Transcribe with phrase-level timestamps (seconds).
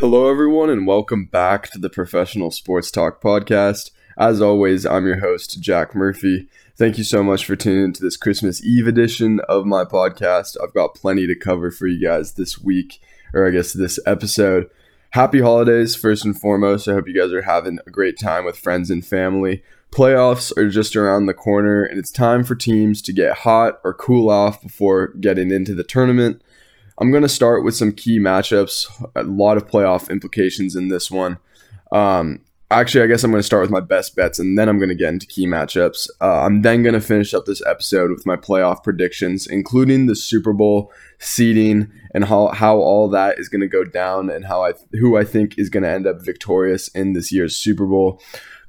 [0.00, 3.90] Hello, everyone, and welcome back to the Professional Sports Talk podcast.
[4.16, 6.46] As always, I'm your host, Jack Murphy.
[6.76, 10.56] Thank you so much for tuning into this Christmas Eve edition of my podcast.
[10.62, 13.00] I've got plenty to cover for you guys this week,
[13.34, 14.70] or I guess this episode.
[15.10, 16.86] Happy holidays, first and foremost.
[16.86, 19.64] I hope you guys are having a great time with friends and family.
[19.90, 23.94] Playoffs are just around the corner, and it's time for teams to get hot or
[23.94, 26.40] cool off before getting into the tournament.
[27.00, 31.10] I'm going to start with some key matchups, a lot of playoff implications in this
[31.10, 31.38] one.
[31.92, 32.40] Um,
[32.72, 34.88] actually, I guess I'm going to start with my best bets and then I'm going
[34.88, 36.08] to get into key matchups.
[36.20, 40.16] Uh, I'm then going to finish up this episode with my playoff predictions, including the
[40.16, 44.64] Super Bowl seeding and how, how all that is going to go down and how
[44.64, 48.20] I who I think is going to end up victorious in this year's Super Bowl.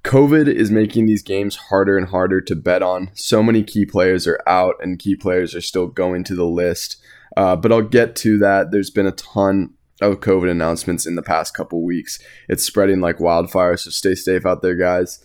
[0.04, 3.10] COVID is making these games harder and harder to bet on.
[3.16, 6.98] So many key players are out and key players are still going to the list.
[7.38, 8.72] Uh, but I'll get to that.
[8.72, 12.20] There's been a ton of COVID announcements in the past couple weeks.
[12.48, 15.24] It's spreading like wildfire, so stay safe out there, guys.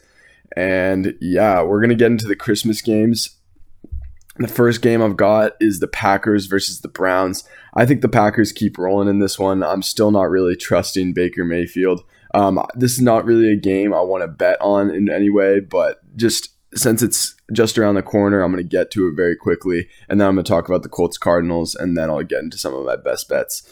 [0.57, 3.37] And yeah, we're gonna get into the Christmas games.
[4.37, 7.45] The first game I've got is the Packers versus the Browns.
[7.75, 9.63] I think the Packers keep rolling in this one.
[9.63, 12.03] I'm still not really trusting Baker Mayfield.
[12.35, 15.61] Um, this is not really a game I want to bet on in any way,
[15.61, 19.37] but just since it's just around the corner, I'm going to get to it very
[19.37, 19.89] quickly.
[20.09, 22.59] And then I'm going to talk about the Colts Cardinals, and then I'll get into
[22.59, 23.63] some of my best bets.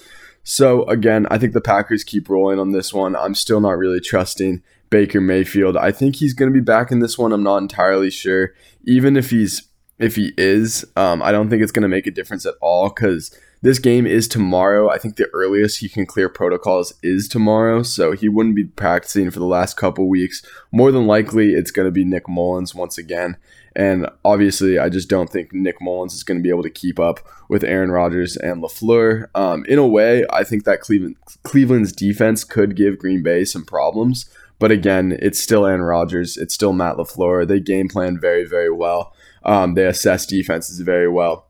[0.45, 3.15] So, again, I think the Packers keep rolling on this one.
[3.15, 5.77] I'm still not really trusting Baker Mayfield.
[5.77, 7.33] I think he's going to be back in this one.
[7.33, 8.53] I'm not entirely sure.
[8.85, 12.11] Even if he's if he is, um, I don't think it's going to make a
[12.11, 14.91] difference at all because this game is tomorrow.
[14.91, 19.31] I think the earliest he can clear protocols is tomorrow, so he wouldn't be practicing
[19.31, 20.43] for the last couple weeks.
[20.73, 23.37] More than likely, it's going to be Nick Mullens once again.
[23.75, 26.99] And obviously, I just don't think Nick Mullens is going to be able to keep
[26.99, 29.29] up with Aaron Rodgers and LaFleur.
[29.35, 33.65] Um, in a way, I think that Cleveland Cleveland's defense could give Green Bay some
[33.65, 34.29] problems.
[34.59, 36.37] But again, it's still Aaron Rodgers.
[36.37, 37.47] It's still Matt LaFleur.
[37.47, 39.15] They game plan very, very well.
[39.45, 41.47] Um, they assess defenses very well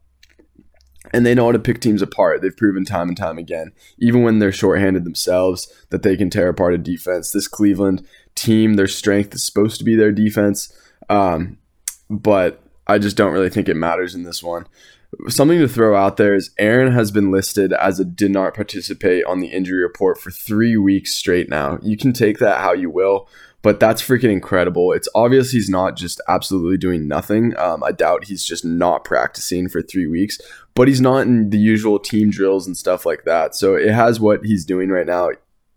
[1.13, 2.43] and they know how to pick teams apart.
[2.43, 6.49] They've proven time and time again, even when they're shorthanded themselves, that they can tear
[6.49, 7.33] apart a defense.
[7.33, 10.73] This Cleveland team, their strength is supposed to be their defense,
[11.09, 11.59] um,
[12.09, 14.67] but I just don't really think it matters in this one.
[15.29, 19.25] Something to throw out there is Aaron has been listed as a did not participate
[19.27, 21.79] on the injury report for three weeks straight now.
[21.83, 23.29] You can take that how you will
[23.63, 24.93] but that's freaking incredible.
[24.93, 27.57] It's obvious he's not just absolutely doing nothing.
[27.57, 30.41] Um, I doubt he's just not practicing for three weeks,
[30.75, 33.55] but he's not in the usual team drills and stuff like that.
[33.55, 35.31] So it has what he's doing right now.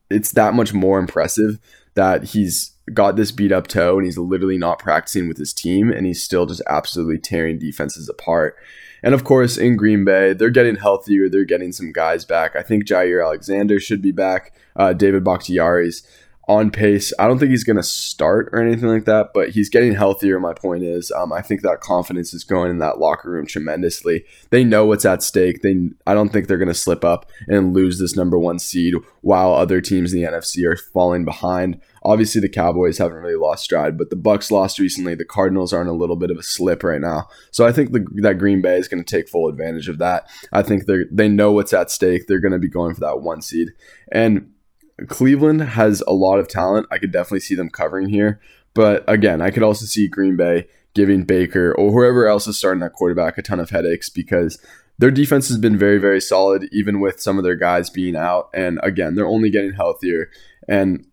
[0.10, 1.60] It's that much more impressive
[1.94, 5.92] that he's got this beat up toe and he's literally not practicing with his team
[5.92, 8.58] and he's still just absolutely tearing defenses apart.
[9.02, 11.30] And of course, in Green Bay, they're getting healthier.
[11.30, 12.56] They're getting some guys back.
[12.56, 14.54] I think Jaire Alexander should be back.
[14.76, 16.06] Uh, David Bakhtiari's
[16.48, 17.12] on pace.
[17.18, 20.40] I don't think he's going to start or anything like that, but he's getting healthier.
[20.40, 24.26] My point is, um, I think that confidence is going in that locker room tremendously.
[24.52, 25.64] They know what's at stake.
[25.64, 28.94] They, I don't think they're going to slip up and lose this number one seed
[29.22, 31.82] while other teams in the NFC are falling behind.
[32.04, 35.16] Obviously, the Cowboys haven't really lost stride, but the Bucks lost recently.
[35.16, 37.94] The Cardinals are in a little bit of a slip right now, so I think
[37.94, 40.30] the, that Green Bay is going to take full advantage of that.
[40.54, 42.28] I think they they know what's at stake.
[42.28, 43.70] They're going to be going for that one seed,
[44.12, 44.52] and
[45.08, 46.88] Cleveland has a lot of talent.
[46.92, 48.40] I could definitely see them covering here.
[48.74, 52.82] But again, I could also see Green Bay giving Baker or whoever else is starting
[52.82, 54.58] that quarterback a ton of headaches because
[54.98, 58.50] their defense has been very, very solid, even with some of their guys being out.
[58.54, 60.30] And again, they're only getting healthier.
[60.68, 61.06] And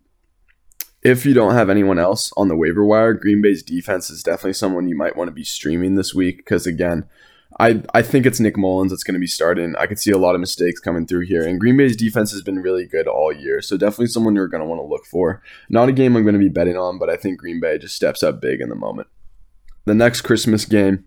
[1.01, 4.53] if you don't have anyone else on the waiver wire, Green Bay's defense is definitely
[4.53, 7.05] someone you might want to be streaming this week because, again,
[7.59, 9.75] I, I think it's Nick Mullens that's going to be starting.
[9.77, 11.45] I could see a lot of mistakes coming through here.
[11.45, 13.61] And Green Bay's defense has been really good all year.
[13.61, 15.41] So definitely someone you're going to want to look for.
[15.69, 17.95] Not a game I'm going to be betting on, but I think Green Bay just
[17.95, 19.07] steps up big in the moment.
[19.85, 21.05] The next Christmas game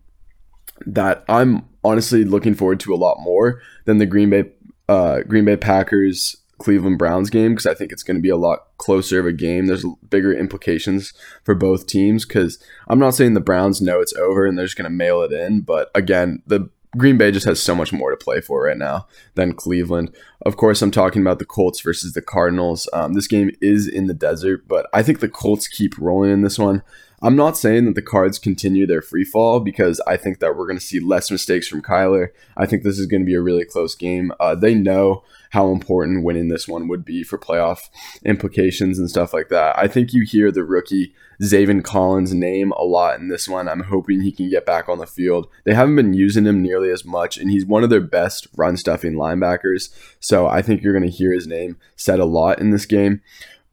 [0.84, 4.44] that I'm honestly looking forward to a lot more than the Green Bay
[4.88, 8.36] uh, Green Bay Packers Cleveland Browns game because I think it's going to be a
[8.36, 9.66] lot closer of a game.
[9.66, 11.12] There's bigger implications
[11.44, 12.58] for both teams because
[12.88, 15.32] I'm not saying the Browns know it's over and they're just going to mail it
[15.32, 18.78] in, but again, the Green Bay just has so much more to play for right
[18.78, 20.14] now than Cleveland.
[20.42, 22.88] Of course, I'm talking about the Colts versus the Cardinals.
[22.92, 26.42] Um, this game is in the desert, but I think the Colts keep rolling in
[26.42, 26.82] this one.
[27.26, 30.68] I'm not saying that the Cards continue their free fall because I think that we're
[30.68, 32.28] going to see less mistakes from Kyler.
[32.56, 34.30] I think this is going to be a really close game.
[34.38, 37.90] Uh, they know how important winning this one would be for playoff
[38.24, 39.76] implications and stuff like that.
[39.76, 43.68] I think you hear the rookie Zaven Collins' name a lot in this one.
[43.68, 45.48] I'm hoping he can get back on the field.
[45.64, 48.76] They haven't been using him nearly as much, and he's one of their best run
[48.76, 49.92] stuffing linebackers.
[50.20, 53.20] So I think you're going to hear his name said a lot in this game.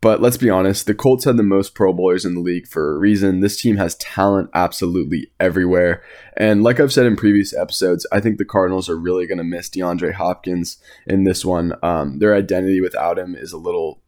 [0.03, 2.93] But let's be honest, the Colts had the most Pro Bowlers in the league for
[2.93, 3.39] a reason.
[3.39, 6.03] This team has talent absolutely everywhere.
[6.35, 9.45] And like I've said in previous episodes, I think the Cardinals are really going to
[9.45, 10.75] miss DeAndre Hopkins
[11.07, 11.73] in this one.
[11.81, 14.01] Um, their identity without him is a little,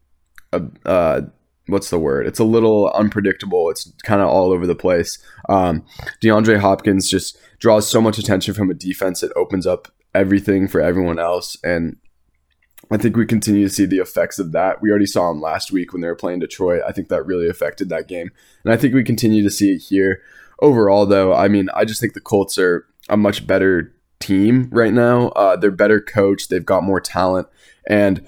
[0.52, 1.22] uh, uh,
[1.68, 2.26] what's the word?
[2.26, 3.70] It's a little unpredictable.
[3.70, 5.18] It's kind of all over the place.
[5.48, 5.82] Um,
[6.22, 9.22] DeAndre Hopkins just draws so much attention from a defense.
[9.22, 11.56] It opens up everything for everyone else.
[11.64, 11.96] And
[12.90, 14.80] I think we continue to see the effects of that.
[14.80, 16.82] We already saw them last week when they were playing Detroit.
[16.86, 18.30] I think that really affected that game.
[18.64, 20.22] And I think we continue to see it here.
[20.60, 24.92] Overall, though, I mean, I just think the Colts are a much better team right
[24.92, 25.28] now.
[25.28, 27.48] Uh, they're better coached, they've got more talent.
[27.88, 28.26] And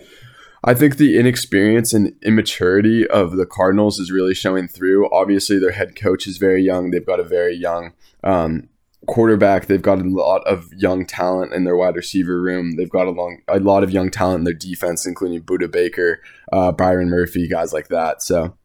[0.65, 5.09] I think the inexperience and immaturity of the Cardinals is really showing through.
[5.11, 6.91] Obviously, their head coach is very young.
[6.91, 7.93] They've got a very young
[8.25, 8.69] um,
[9.07, 9.67] quarterback.
[9.67, 12.77] They've got a lot of young talent in their wide receiver room.
[12.77, 16.21] They've got a long, a lot of young talent in their defense, including Budda Baker,
[16.53, 18.23] uh, Byron Murphy, guys like that.
[18.23, 18.57] So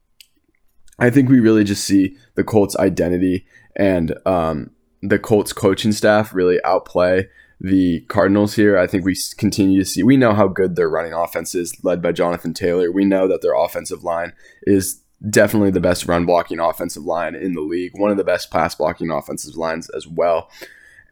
[1.00, 3.46] I think we really just see the Colts' identity
[3.76, 4.72] and um,
[5.02, 7.28] the Colts coaching staff really outplay
[7.60, 8.78] the Cardinals here.
[8.78, 10.04] I think we continue to see.
[10.04, 12.92] We know how good their running offense is, led by Jonathan Taylor.
[12.92, 14.34] We know that their offensive line
[14.64, 18.52] is definitely the best run blocking offensive line in the league, one of the best
[18.52, 20.50] pass blocking offensive lines as well.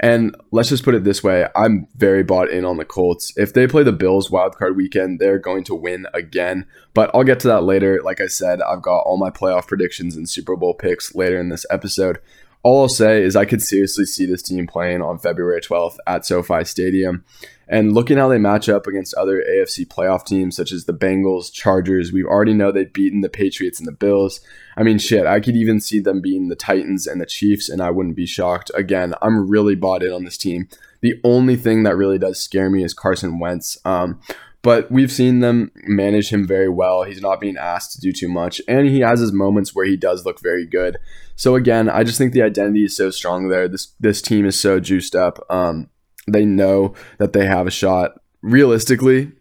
[0.01, 3.31] And let's just put it this way I'm very bought in on the Colts.
[3.37, 6.65] If they play the Bills wildcard weekend, they're going to win again.
[6.95, 8.01] But I'll get to that later.
[8.03, 11.49] Like I said, I've got all my playoff predictions and Super Bowl picks later in
[11.49, 12.17] this episode.
[12.63, 16.25] All I'll say is I could seriously see this team playing on February 12th at
[16.25, 17.23] SoFi Stadium.
[17.71, 21.51] And looking how they match up against other AFC playoff teams such as the Bengals,
[21.53, 24.41] Chargers, we already know they've beaten the Patriots and the Bills.
[24.75, 27.81] I mean, shit, I could even see them beating the Titans and the Chiefs, and
[27.81, 28.71] I wouldn't be shocked.
[28.75, 30.67] Again, I'm really bought in on this team.
[30.99, 33.77] The only thing that really does scare me is Carson Wentz.
[33.85, 34.19] Um,
[34.63, 37.03] but we've seen them manage him very well.
[37.03, 39.95] He's not being asked to do too much, and he has his moments where he
[39.95, 40.97] does look very good.
[41.37, 43.69] So again, I just think the identity is so strong there.
[43.69, 45.39] This this team is so juiced up.
[45.49, 45.89] Um,
[46.33, 48.19] they know that they have a shot.
[48.41, 49.31] Realistically,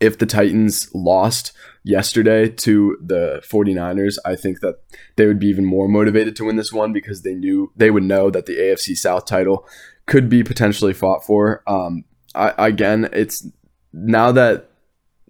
[0.00, 1.52] if the Titans lost
[1.84, 4.76] yesterday to the 49ers, I think that
[5.16, 8.02] they would be even more motivated to win this one because they knew they would
[8.02, 9.66] know that the AFC South title
[10.06, 11.62] could be potentially fought for.
[11.66, 12.04] Um,
[12.34, 13.48] I, again, it's
[13.92, 14.70] now that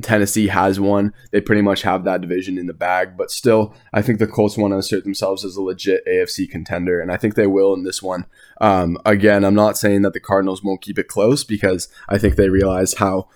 [0.02, 1.14] Tennessee has one.
[1.30, 4.56] They pretty much have that division in the bag, but still, I think the Colts
[4.56, 7.84] want to assert themselves as a legit AFC contender, and I think they will in
[7.84, 8.26] this one.
[8.60, 12.36] Um, again, I'm not saying that the Cardinals won't keep it close because I think
[12.36, 13.28] they realize how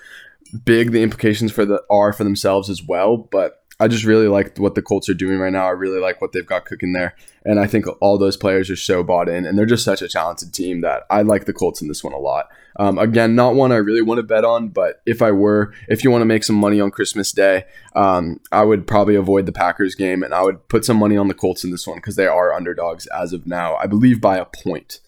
[0.65, 3.17] big the implications for the are for themselves as well.
[3.17, 5.67] But I just really like what the Colts are doing right now.
[5.67, 7.17] I really like what they've got cooking there.
[7.47, 10.09] And I think all those players are so bought in and they're just such a
[10.09, 12.51] talented team that I like the Colts in this one a lot.
[12.77, 16.05] Um, again, not one I really want to bet on, but if I were, if
[16.05, 17.65] you want to make some money on Christmas Day,
[17.97, 21.29] um, I would probably avoid the Packers game and I would put some money on
[21.29, 24.37] the Colts in this one because they are underdogs as of now, I believe by
[24.37, 25.01] a point.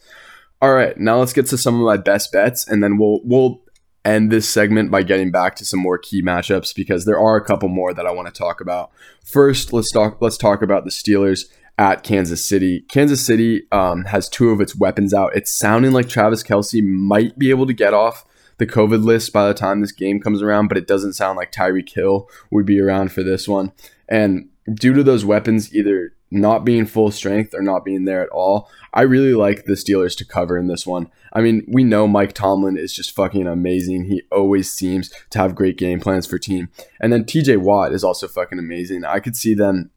[0.63, 3.61] All right, now let's get to some of my best bets, and then we'll we'll
[4.05, 7.45] end this segment by getting back to some more key matchups because there are a
[7.45, 8.91] couple more that I want to talk about.
[9.25, 11.45] First, let's talk let's talk about the Steelers
[11.79, 12.85] at Kansas City.
[12.89, 15.35] Kansas City um, has two of its weapons out.
[15.35, 18.25] It's sounding like Travis Kelce might be able to get off
[18.59, 21.51] the COVID list by the time this game comes around, but it doesn't sound like
[21.51, 23.73] Tyreek Hill would be around for this one.
[24.09, 28.29] And due to those weapons either not being full strength or not being there at
[28.31, 31.09] all, I really like the Steelers to cover in this one.
[31.33, 34.05] I mean, we know Mike Tomlin is just fucking amazing.
[34.05, 36.69] He always seems to have great game plans for team.
[37.01, 39.05] And then TJ Watt is also fucking amazing.
[39.05, 39.91] I could see them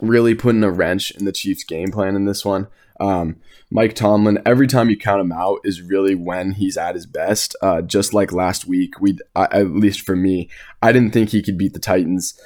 [0.00, 2.68] really putting a wrench in the Chiefs' game plan in this one.
[3.00, 3.36] Um,
[3.70, 7.56] Mike Tomlin, every time you count him out, is really when he's at his best.
[7.60, 10.48] Uh, just like last week, we at least for me,
[10.82, 12.38] I didn't think he could beat the Titans.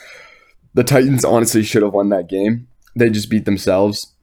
[0.74, 2.68] The Titans honestly should have won that game.
[2.94, 4.14] They just beat themselves.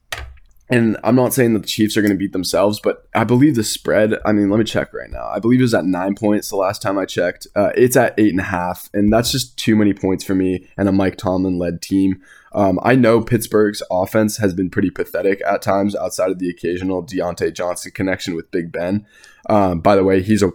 [0.70, 3.56] And I'm not saying that the Chiefs are going to beat themselves, but I believe
[3.56, 4.16] the spread.
[4.25, 5.25] I mean, let me check right now.
[5.27, 7.48] I believe it was at nine points the last time I checked.
[7.56, 10.68] Uh, it's at eight and a half, and that's just too many points for me
[10.75, 12.22] and a Mike Tomlin led team.
[12.51, 17.01] Um, I know Pittsburgh's offense has been pretty pathetic at times outside of the occasional
[17.06, 19.06] Diontae Johnson connection with Big Ben.
[19.50, 20.51] Um, by the way, he's a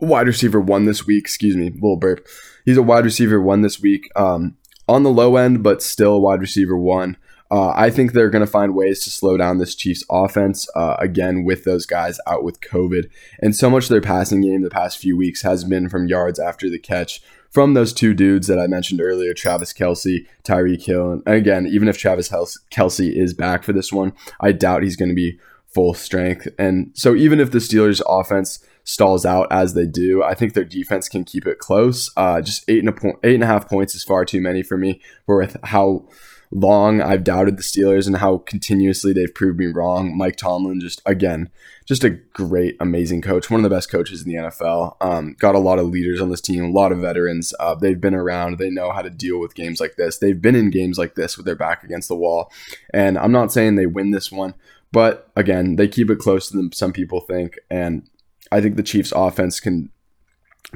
[0.00, 1.24] wide receiver one this week.
[1.24, 2.26] Excuse me, little burp.
[2.64, 4.10] He's a wide receiver one this week.
[4.16, 4.56] Um,
[4.88, 7.16] on the low end, but still wide receiver one.
[7.50, 10.96] Uh, I think they're going to find ways to slow down this Chiefs offense uh,
[10.98, 13.08] again with those guys out with COVID.
[13.40, 16.38] And so much of their passing game the past few weeks has been from yards
[16.38, 21.12] after the catch from those two dudes that I mentioned earlier, Travis Kelce, Tyreek Hill.
[21.12, 25.08] And again, even if Travis Kelce is back for this one, I doubt he's going
[25.08, 26.48] to be full strength.
[26.58, 30.64] And so even if the Steelers offense stalls out as they do, I think their
[30.64, 32.10] defense can keep it close.
[32.16, 34.62] Uh, just eight and a point, eight and a half points is far too many
[34.62, 35.02] for me.
[35.26, 36.08] For with how
[36.50, 40.16] long I've doubted the Steelers and how continuously they've proved me wrong.
[40.16, 41.50] Mike Tomlin, just again,
[41.84, 44.96] just a great, amazing coach, one of the best coaches in the NFL.
[45.02, 47.52] Um, got a lot of leaders on this team, a lot of veterans.
[47.60, 50.16] Uh, they've been around, they know how to deal with games like this.
[50.16, 52.50] They've been in games like this with their back against the wall.
[52.94, 54.54] And I'm not saying they win this one,
[54.92, 57.58] but again, they keep it closer than some people think.
[57.70, 58.08] And
[58.50, 59.90] I think the Chiefs' offense can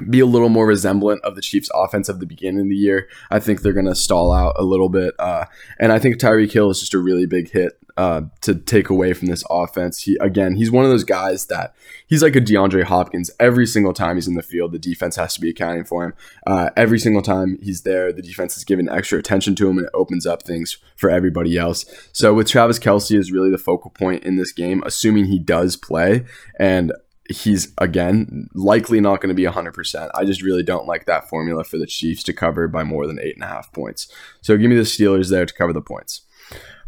[0.09, 3.07] be a little more resemblant of the Chiefs' offense of the beginning of the year.
[3.29, 5.45] I think they're going to stall out a little bit, uh,
[5.79, 9.13] and I think Tyreek Hill is just a really big hit uh, to take away
[9.13, 10.01] from this offense.
[10.01, 11.75] He again, he's one of those guys that
[12.07, 13.29] he's like a DeAndre Hopkins.
[13.39, 16.13] Every single time he's in the field, the defense has to be accounting for him.
[16.47, 19.87] Uh, every single time he's there, the defense is giving extra attention to him, and
[19.87, 21.85] it opens up things for everybody else.
[22.13, 25.75] So with Travis Kelce is really the focal point in this game, assuming he does
[25.75, 26.25] play,
[26.59, 26.93] and
[27.29, 30.09] he's again likely not going to be 100%.
[30.13, 33.19] I just really don't like that formula for the Chiefs to cover by more than
[33.21, 34.11] eight and a half points.
[34.41, 36.21] So give me the Steelers there to cover the points.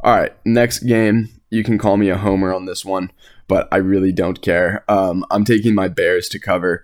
[0.01, 1.29] All right, next game.
[1.49, 3.11] You can call me a homer on this one,
[3.47, 4.83] but I really don't care.
[4.89, 6.83] Um, I'm taking my Bears to cover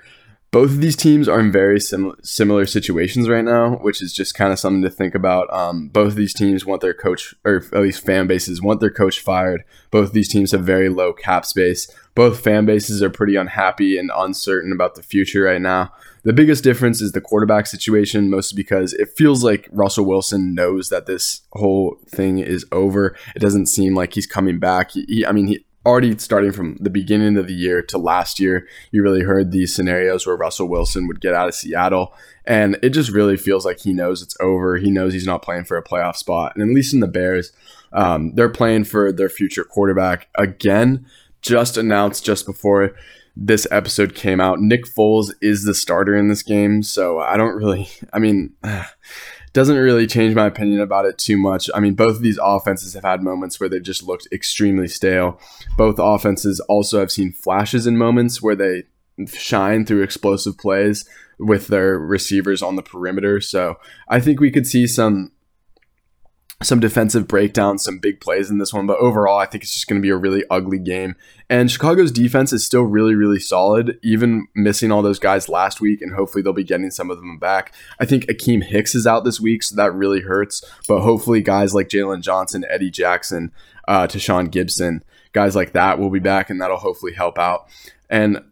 [0.52, 4.36] both of these teams are in very sim- similar situations right now, which is just
[4.36, 5.52] kind of something to think about.
[5.54, 8.92] Um, both of these teams want their coach, or at least fan bases, want their
[8.92, 9.64] coach fired.
[9.92, 11.90] Both of these teams have very low cap space.
[12.16, 15.94] Both fan bases are pretty unhappy and uncertain about the future right now.
[16.24, 20.90] The biggest difference is the quarterback situation, mostly because it feels like Russell Wilson knows
[20.90, 23.16] that this whole thing is over.
[23.38, 24.92] It doesn't seem like he's coming back.
[24.92, 28.40] He, he, I mean, he, already starting from the beginning of the year to last
[28.40, 32.14] year, you really heard these scenarios where Russell Wilson would get out of Seattle.
[32.46, 34.78] And it just really feels like he knows it's over.
[34.78, 36.54] He knows he's not playing for a playoff spot.
[36.56, 37.52] And at least in the Bears,
[37.94, 41.06] um, they're playing for their future quarterback again.
[41.42, 42.96] Just announced just before
[43.36, 46.84] this episode came out, Nick Foles is the starter in this game.
[46.84, 48.54] So I don't really, I mean,
[49.54, 51.70] doesn't really change my opinion about it too much.
[51.76, 55.40] I mean, both of these offenses have had moments where they've just looked extremely stale.
[55.78, 58.84] Both offenses also have seen flashes in moments where they
[59.28, 63.42] shine through explosive plays with their receivers on the perimeter.
[63.42, 63.78] So
[64.08, 65.32] I think we could see some
[66.62, 69.88] some defensive breakdowns, some big plays in this one, but overall, I think it's just
[69.88, 71.16] going to be a really ugly game.
[71.50, 76.02] And Chicago's defense is still really, really solid, even missing all those guys last week,
[76.02, 77.74] and hopefully they'll be getting some of them back.
[78.00, 81.74] I think Akiem Hicks is out this week, so that really hurts, but hopefully guys
[81.74, 83.52] like Jaylon Johnson, Eddie Jackson,
[83.88, 85.02] uh, Tashaun Gipson,
[85.34, 87.68] guys like that will be back, and that'll hopefully help out.
[88.10, 88.44] And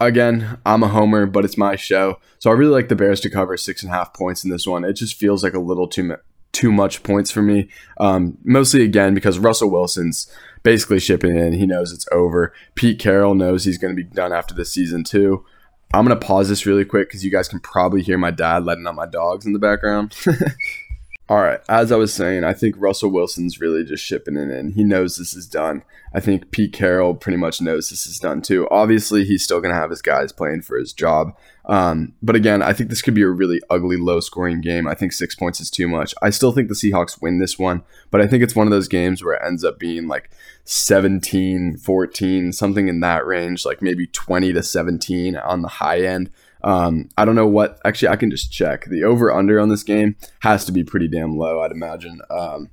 [0.00, 2.18] again, I'm a homer, but it's my show.
[2.38, 4.66] So I really like the Bears to cover six and a half points in this
[4.66, 4.84] one.
[4.84, 6.16] It just feels like a little too
[6.54, 7.68] too much points for me.
[7.98, 10.32] Um, mostly again because Russell Wilson's
[10.62, 11.52] basically shipping in.
[11.52, 12.54] He knows it's over.
[12.74, 15.44] Pete Carroll knows he's going to be done after this season too.
[15.92, 18.64] I'm going to pause this really quick because you guys can probably hear my dad
[18.64, 20.16] letting out my dogs in the background.
[21.26, 24.72] All right, as I was saying, I think Russell Wilson's really just shipping it in.
[24.72, 25.82] He knows this is done.
[26.12, 28.68] I think Pete Carroll pretty much knows this is done too.
[28.70, 31.34] Obviously, he's still going to have his guys playing for his job.
[31.64, 34.86] Um, but again, I think this could be a really ugly, low scoring game.
[34.86, 36.14] I think six points is too much.
[36.20, 38.86] I still think the Seahawks win this one, but I think it's one of those
[38.86, 40.30] games where it ends up being like
[40.64, 46.30] 17, 14, something in that range, like maybe 20 to 17 on the high end.
[46.64, 47.78] Um, I don't know what.
[47.84, 48.86] Actually, I can just check.
[48.86, 52.20] The over under on this game has to be pretty damn low, I'd imagine.
[52.30, 52.70] Um,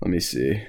[0.00, 0.62] let me see.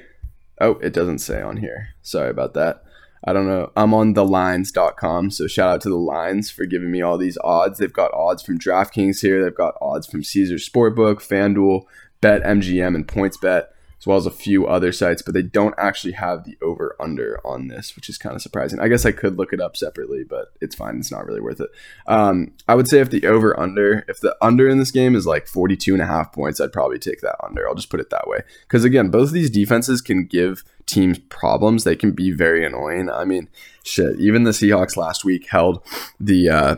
[0.59, 1.89] Oh, it doesn't say on here.
[2.01, 2.83] Sorry about that.
[3.23, 3.71] I don't know.
[3.77, 7.79] I'm on thelines.com, so shout out to the lines for giving me all these odds.
[7.79, 9.41] They've got odds from DraftKings here.
[9.43, 11.83] They've got odds from Caesar Sportbook, FanDuel,
[12.21, 13.67] BetMGM, and PointsBet
[14.01, 17.39] as well as a few other sites, but they don't actually have the over under
[17.45, 18.79] on this, which is kind of surprising.
[18.79, 20.97] I guess I could look it up separately, but it's fine.
[20.97, 21.69] It's not really worth it.
[22.07, 25.27] Um, I would say if the over under, if the under in this game is
[25.27, 27.67] like 42 and a half points, I'd probably take that under.
[27.67, 28.39] I'll just put it that way.
[28.63, 31.83] Because again, both of these defenses can give teams problems.
[31.83, 33.07] They can be very annoying.
[33.07, 33.49] I mean,
[33.83, 35.85] shit, even the Seahawks last week held
[36.19, 36.75] the, uh,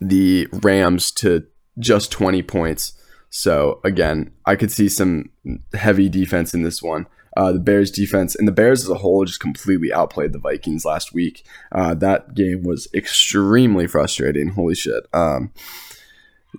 [0.00, 1.46] the Rams to
[1.78, 2.94] just 20 points
[3.30, 5.30] so again, I could see some
[5.74, 7.06] heavy defense in this one.
[7.36, 10.84] Uh, the Bears defense and the Bears as a whole just completely outplayed the Vikings
[10.84, 11.46] last week.
[11.70, 14.48] Uh, that game was extremely frustrating.
[14.48, 15.06] Holy shit.
[15.12, 15.52] Um,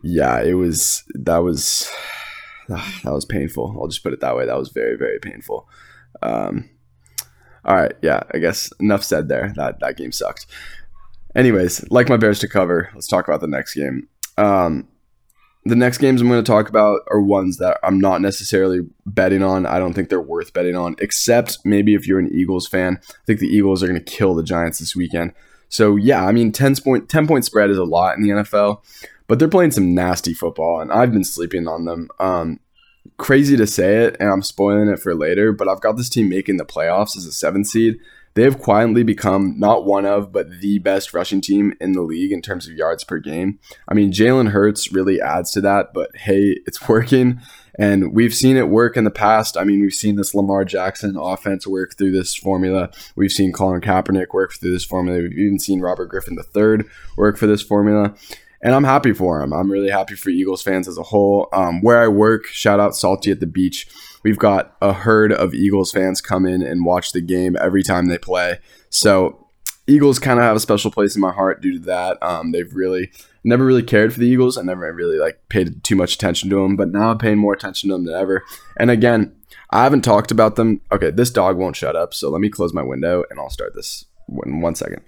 [0.04, 1.04] yeah, it was.
[1.16, 1.92] That was
[2.70, 3.76] that was painful.
[3.78, 4.46] I'll just put it that way.
[4.46, 5.68] That was very, very painful.
[6.22, 6.70] Um,
[7.66, 9.54] all right, yeah, I guess enough said there.
[9.56, 10.46] That that game sucked.
[11.36, 14.08] Anyways, like my Bears to cover, let's talk about the next game.
[14.38, 14.88] Um,
[15.70, 19.44] the next games I'm going to talk about are ones that I'm not necessarily betting
[19.44, 19.66] on.
[19.66, 23.00] I don't think they're worth betting on, except maybe if you're an Eagles fan.
[23.10, 25.34] I think the Eagles are going to kill the Giants this weekend.
[25.70, 28.84] So yeah, I mean, 10 point 10 point spread is a lot in the NFL,
[29.28, 32.10] but they're playing some nasty football, and I've been sleeping on them.
[32.20, 32.60] Um,
[33.18, 36.30] crazy to say it, and I'm spoiling it for later, but I've got this team
[36.30, 38.00] making the playoffs as a seven seed.
[38.34, 42.32] They have quietly become not one of, but the best rushing team in the league
[42.32, 43.60] in terms of yards per game.
[43.88, 47.42] I mean, Jalen Hurts really adds to that, but hey, it's working.
[47.78, 49.56] And we've seen it work in the past.
[49.56, 52.92] I mean, we've seen this Lamar Jackson offense work through this formula.
[53.16, 55.20] We've seen Colin Kaepernick work through this formula.
[55.20, 58.16] We've even seen Robert Griffin III work for this formula
[58.62, 59.54] and I'm happy for him.
[59.54, 61.48] I'm really happy for Eagles fans as a whole.
[61.54, 63.88] Um, where I work, shout out Salty at the Beach.
[64.24, 68.08] We've got a herd of Eagles fans come in and watch the game every time
[68.08, 68.60] they play.
[68.90, 69.48] So
[69.88, 72.22] Eagles kind of have a special place in my heart due to that.
[72.22, 73.12] Um, they've really
[73.44, 74.58] never really cared for the Eagles.
[74.58, 77.54] I never really like paid too much attention to them, but now I'm paying more
[77.54, 78.44] attention to them than ever.
[78.78, 79.36] And again,
[79.72, 80.82] I haven't talked about them.
[80.92, 83.74] Okay, this dog won't shut up, so let me close my window and I'll start
[83.76, 84.06] this
[84.46, 85.02] in one second.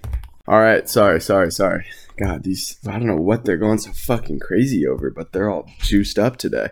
[0.48, 1.86] All right, sorry, sorry, sorry.
[2.16, 5.68] God, these I don't know what they're going so fucking crazy over, but they're all
[5.78, 6.68] juiced up today.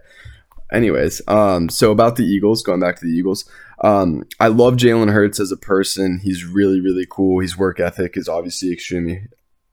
[0.73, 3.49] Anyways, um, so about the Eagles, going back to the Eagles,
[3.83, 6.21] um, I love Jalen Hurts as a person.
[6.23, 7.41] He's really, really cool.
[7.41, 9.29] His work ethic is obviously extremely,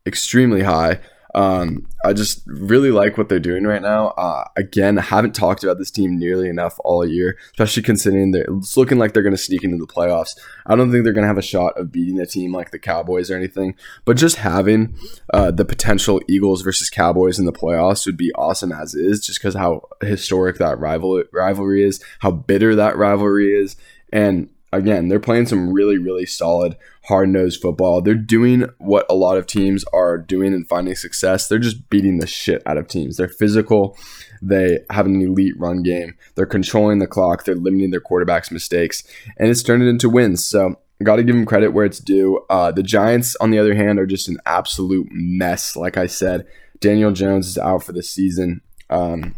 [0.06, 1.00] extremely high.
[1.38, 4.08] Um, I just really like what they're doing right now.
[4.08, 8.48] Uh, again, I haven't talked about this team nearly enough all year, especially considering they're
[8.58, 10.32] it's looking like they're going to sneak into the playoffs.
[10.66, 12.80] I don't think they're going to have a shot of beating a team like the
[12.80, 14.98] Cowboys or anything, but just having
[15.32, 19.40] uh, the potential Eagles versus Cowboys in the playoffs would be awesome as is, just
[19.40, 23.76] because how historic that rival rivalry is, how bitter that rivalry is,
[24.12, 28.02] and again, they're playing some really, really solid, hard nosed football.
[28.02, 31.48] They're doing what a lot of teams are doing and finding success.
[31.48, 33.18] They're just beating the shit out of teams.
[33.18, 33.98] They're physical.
[34.42, 36.16] They have an elite run game.
[36.36, 37.46] They're controlling the clock.
[37.46, 39.04] They're limiting their quarterback's mistakes.
[39.38, 40.46] And it's turned it into wins.
[40.46, 42.44] So, got to give them credit where it's due.
[42.50, 45.76] Uh, the Giants, on the other hand, are just an absolute mess.
[45.76, 46.46] Like I said,
[46.80, 48.62] Daniel Jones is out for the season.
[48.90, 49.36] Um,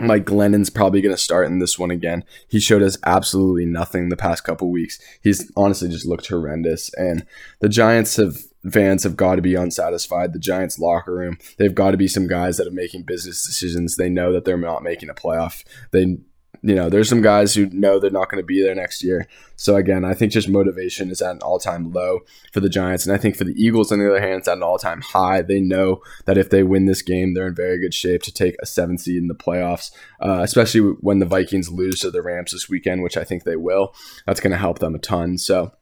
[0.00, 2.24] Mike Glennon's probably going to start in this one again.
[2.48, 4.98] He showed us absolutely nothing the past couple weeks.
[5.22, 6.92] He's honestly just looked horrendous.
[6.94, 7.26] And
[7.60, 8.38] the Giants have
[8.70, 10.32] fans have got to be unsatisfied.
[10.32, 13.96] The Giants locker room, they've got to be some guys that are making business decisions.
[13.96, 15.64] They know that they're not making a playoff.
[15.92, 16.18] They
[16.62, 19.26] you know, there's some guys who know they're not going to be there next year.
[19.56, 22.20] So again, I think just motivation is at an all-time low
[22.52, 24.56] for the Giants, and I think for the Eagles, on the other hand, it's at
[24.56, 25.42] an all-time high.
[25.42, 28.56] They know that if they win this game, they're in very good shape to take
[28.60, 32.52] a seven seed in the playoffs, uh, especially when the Vikings lose to the Rams
[32.52, 33.94] this weekend, which I think they will.
[34.26, 35.38] That's going to help them a ton.
[35.38, 35.72] So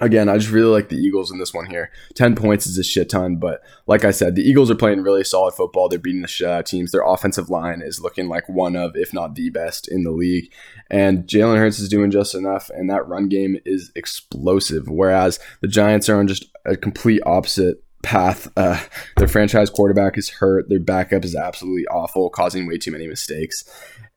[0.00, 1.90] Again, I just really like the Eagles in this one here.
[2.14, 5.24] 10 points is a shit ton, but like I said, the Eagles are playing really
[5.24, 5.88] solid football.
[5.88, 6.92] They're beating the shit out of teams.
[6.92, 10.52] Their offensive line is looking like one of, if not the best in the league.
[10.90, 14.88] And Jalen Hurts is doing just enough, and that run game is explosive.
[14.88, 18.48] Whereas the Giants are on just a complete opposite path.
[18.56, 18.80] Uh,
[19.16, 20.68] their franchise quarterback is hurt.
[20.68, 23.64] Their backup is absolutely awful, causing way too many mistakes.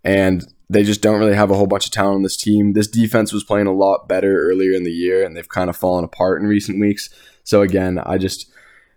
[0.03, 2.73] And they just don't really have a whole bunch of talent on this team.
[2.73, 5.75] This defense was playing a lot better earlier in the year, and they've kind of
[5.75, 7.09] fallen apart in recent weeks.
[7.43, 8.49] So again, I just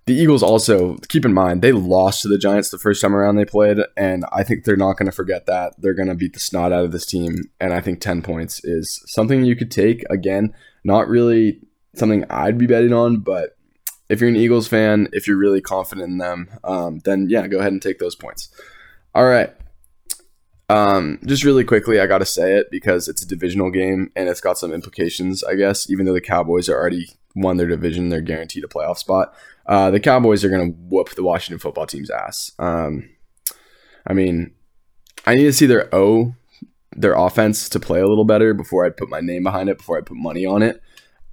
[0.07, 3.35] the Eagles also keep in mind they lost to the Giants the first time around
[3.35, 5.75] they played, and I think they're not going to forget that.
[5.77, 8.65] They're going to beat the snot out of this team, and I think ten points
[8.65, 10.05] is something you could take.
[10.09, 11.61] Again, not really
[11.97, 13.57] something I'd be betting on, but
[14.09, 17.59] if you're an Eagles fan, if you're really confident in them, um, then yeah, go
[17.59, 18.49] ahead and take those points.
[19.13, 19.53] All right.
[20.68, 24.29] Um, just really quickly, I got to say it because it's a divisional game and
[24.29, 25.90] it's got some implications, I guess.
[25.90, 29.35] Even though the Cowboys are already won their division, they're guaranteed a playoff spot.
[29.66, 32.53] Uh, the Cowboys are going to whoop the Washington football team's ass.
[32.59, 33.11] Um,
[34.07, 34.55] I mean,
[35.27, 36.35] I need to see their O,
[36.96, 39.98] their offense to play a little better before I put my name behind it, before
[39.98, 40.81] I put money on it.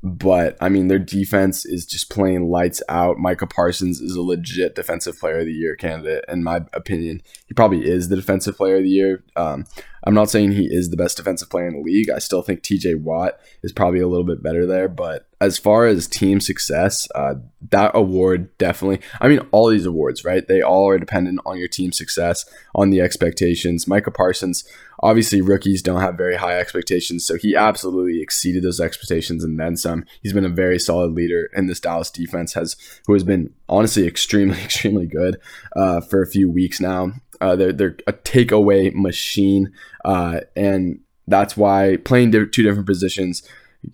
[0.04, 3.20] But I mean, their defense is just playing lights out.
[3.20, 7.22] Micah Parsons is a legit defensive player of the year candidate, in my opinion.
[7.46, 9.24] He probably is the defensive player of the year.
[9.36, 9.66] Um,
[10.04, 12.10] I'm not saying he is the best defensive player in the league.
[12.10, 14.88] I still think TJ Watt is probably a little bit better there.
[14.88, 17.36] But as far as team success, uh,
[17.70, 20.48] that award definitely, I mean, all these awards, right?
[20.48, 23.88] They all are dependent on your team success, on the expectations.
[23.88, 24.64] Micah Parsons,
[25.04, 29.76] Obviously, rookies don't have very high expectations, so he absolutely exceeded those expectations and then
[29.76, 30.06] some.
[30.22, 32.76] He's been a very solid leader, and this Dallas defense has,
[33.08, 35.40] who has been honestly extremely, extremely good
[35.76, 37.14] uh, for a few weeks now.
[37.42, 39.74] Uh, they're they're a takeaway machine,
[40.06, 43.44] uh, and that's why playing two different positions,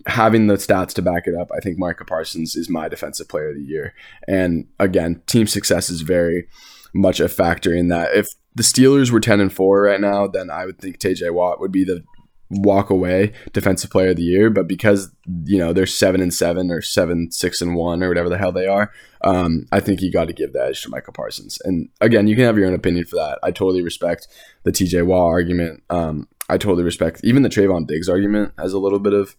[0.06, 3.50] having the stats to back it up, I think Micah Parsons is my defensive player
[3.50, 3.94] of the year.
[4.26, 6.46] And again, team success is very
[6.92, 8.14] much a factor in that.
[8.14, 11.30] If the Steelers were ten and four right now, then I would think T.J.
[11.30, 12.04] Watt would be the
[12.50, 15.10] walk away defensive player of the year but because
[15.44, 18.52] you know they're seven and seven or seven six and one or whatever the hell
[18.52, 18.90] they are
[19.22, 21.58] um, i think you got to give the edge to michael parsons.
[21.64, 23.38] And again you can have your own opinion for that.
[23.42, 24.28] I totally respect
[24.62, 25.82] the tj watt argument.
[25.90, 29.36] Um, i totally respect even the Trevon diggs argument has a little bit of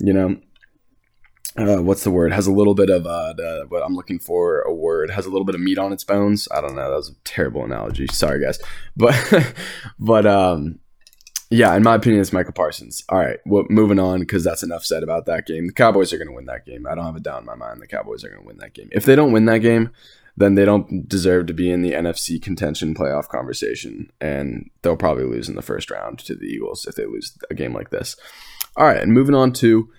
[0.00, 0.36] you know
[1.56, 2.32] uh, what's the word?
[2.32, 5.30] Has a little bit of uh, the, what i'm looking for a word has a
[5.30, 6.46] little bit of meat on its bones.
[6.54, 6.88] I don't know.
[6.88, 8.06] That was a terrible analogy.
[8.08, 8.60] Sorry guys.
[8.96, 9.54] But
[9.98, 10.78] but um
[11.50, 13.04] yeah, in my opinion, it's Michael Parsons.
[13.08, 15.66] All right, well, moving on because that's enough said about that game.
[15.66, 16.86] The Cowboys are going to win that game.
[16.86, 17.80] I don't have a doubt in my mind.
[17.80, 18.88] The Cowboys are going to win that game.
[18.92, 19.90] If they don't win that game,
[20.36, 25.24] then they don't deserve to be in the NFC contention playoff conversation, and they'll probably
[25.24, 28.14] lose in the first round to the Eagles if they lose a game like this.
[28.76, 29.90] All right, and moving on to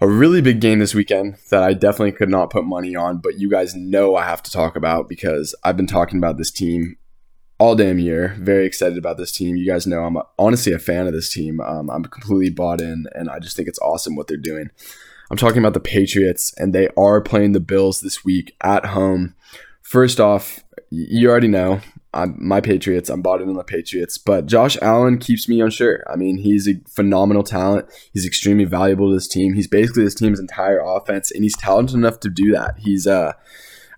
[0.00, 3.38] a really big game this weekend that I definitely could not put money on, but
[3.38, 6.96] you guys know I have to talk about because I've been talking about this team
[7.58, 8.36] all damn year.
[8.38, 9.56] Very excited about this team.
[9.56, 11.60] You guys know I'm honestly a fan of this team.
[11.60, 14.70] Um, I'm completely bought in, and I just think it's awesome what they're doing.
[15.30, 19.34] I'm talking about the Patriots, and they are playing the Bills this week at home.
[19.82, 21.80] First off, you already know
[22.12, 23.10] I'm my Patriots.
[23.10, 26.04] I'm bought in on the Patriots, but Josh Allen keeps me unsure.
[26.08, 27.86] I mean, he's a phenomenal talent.
[28.12, 29.54] He's extremely valuable to this team.
[29.54, 32.78] He's basically this team's entire offense, and he's talented enough to do that.
[32.78, 33.32] He's uh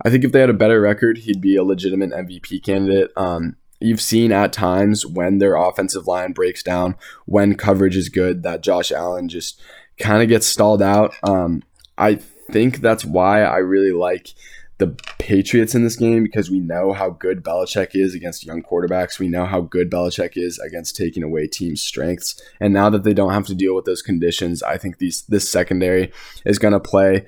[0.04, 3.10] I think if they had a better record, he'd be a legitimate MVP candidate.
[3.16, 8.42] Um, you've seen at times when their offensive line breaks down, when coverage is good,
[8.42, 9.60] that Josh Allen just
[9.98, 11.14] kind of gets stalled out.
[11.22, 11.62] Um,
[11.98, 12.16] I
[12.50, 14.34] think that's why I really like
[14.78, 19.18] the Patriots in this game because we know how good Belichick is against young quarterbacks.
[19.18, 22.40] We know how good Belichick is against taking away team strengths.
[22.60, 25.48] And now that they don't have to deal with those conditions, I think these this
[25.48, 26.12] secondary
[26.44, 27.26] is going to play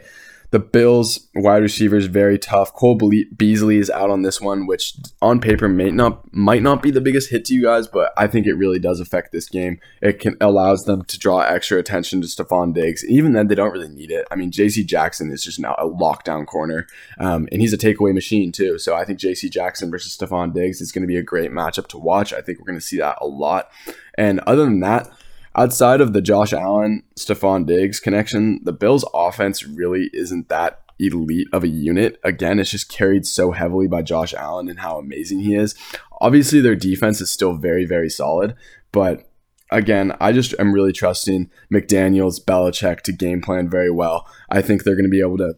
[0.50, 2.72] the Bills wide receivers very tough.
[2.72, 2.98] Cole
[3.36, 7.02] Beasley is out on this one, which on paper may not might not be the
[7.02, 9.78] biggest hit to you guys, but I think it really does affect this game.
[10.00, 13.04] It can allows them to draw extra attention to Stefon Diggs.
[13.06, 14.26] Even then, they don't really need it.
[14.30, 14.84] I mean, J.C.
[14.84, 16.86] Jackson is just now a lockdown corner,
[17.18, 18.78] um, and he's a takeaway machine too.
[18.78, 19.50] So I think J.C.
[19.50, 22.32] Jackson versus Stefon Diggs is going to be a great matchup to watch.
[22.32, 23.70] I think we're going to see that a lot.
[24.16, 25.10] And other than that
[25.56, 31.48] outside of the Josh Allen, Stefon Diggs connection, the Bills' offense really isn't that elite
[31.52, 32.18] of a unit.
[32.24, 35.74] Again, it's just carried so heavily by Josh Allen and how amazing he is.
[36.20, 38.54] Obviously, their defense is still very, very solid,
[38.92, 39.28] but
[39.70, 44.26] again, I just am really trusting McDaniels, Belichick to game plan very well.
[44.50, 45.54] I think they're going to be able to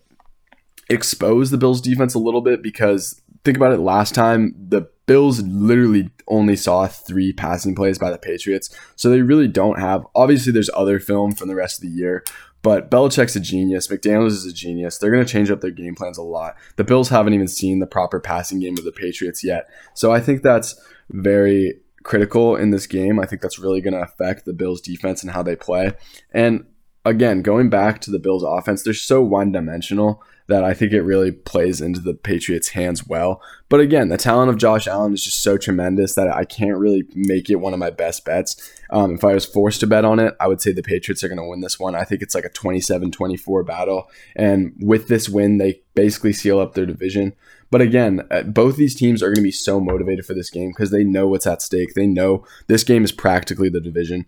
[0.88, 5.42] expose the Bills defense a little bit because think about it last time the Bills
[5.42, 8.70] literally only saw three passing plays by the Patriots.
[8.94, 12.22] So they really don't have, obviously, there's other film from the rest of the year,
[12.62, 13.88] but Belichick's a genius.
[13.88, 14.98] McDaniels is a genius.
[14.98, 16.54] They're going to change up their game plans a lot.
[16.76, 19.68] The Bills haven't even seen the proper passing game of the Patriots yet.
[19.94, 23.18] So I think that's very critical in this game.
[23.18, 25.90] I think that's really going to affect the Bills' defense and how they play.
[26.30, 26.66] And
[27.04, 31.02] again, going back to the Bills' offense, they're so one dimensional that I think it
[31.02, 33.40] really plays into the Patriots' hands well.
[33.68, 37.04] But again, the talent of Josh Allen is just so tremendous that I can't really
[37.14, 38.70] make it one of my best bets.
[38.90, 41.28] Um, if I was forced to bet on it, I would say the Patriots are
[41.28, 41.94] going to win this one.
[41.94, 44.10] I think it's like a 27 24 battle.
[44.34, 47.34] And with this win, they basically seal up their division.
[47.70, 50.70] But again, uh, both these teams are going to be so motivated for this game
[50.70, 51.94] because they know what's at stake.
[51.94, 54.26] They know this game is practically the division.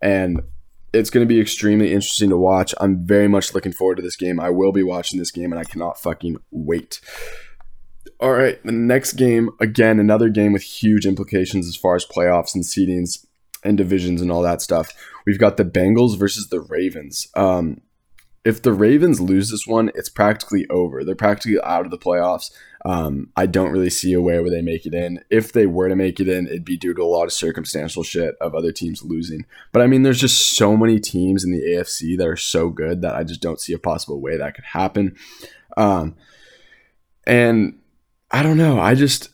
[0.00, 0.42] And
[0.94, 2.74] it's going to be extremely interesting to watch.
[2.80, 4.38] I'm very much looking forward to this game.
[4.38, 7.00] I will be watching this game and I cannot fucking wait.
[8.20, 12.54] All right, the next game, again, another game with huge implications as far as playoffs
[12.54, 13.26] and seedings
[13.64, 14.92] and divisions and all that stuff.
[15.26, 17.26] We've got the Bengals versus the Ravens.
[17.34, 17.80] Um,
[18.44, 21.02] if the Ravens lose this one, it's practically over.
[21.02, 22.50] They're practically out of the playoffs.
[22.86, 25.24] Um, I don't really see a way where they make it in.
[25.30, 28.02] If they were to make it in, it'd be due to a lot of circumstantial
[28.02, 29.46] shit of other teams losing.
[29.72, 33.00] But I mean, there's just so many teams in the AFC that are so good
[33.00, 35.16] that I just don't see a possible way that could happen.
[35.78, 36.14] Um,
[37.26, 37.78] and
[38.30, 38.78] I don't know.
[38.78, 39.30] I just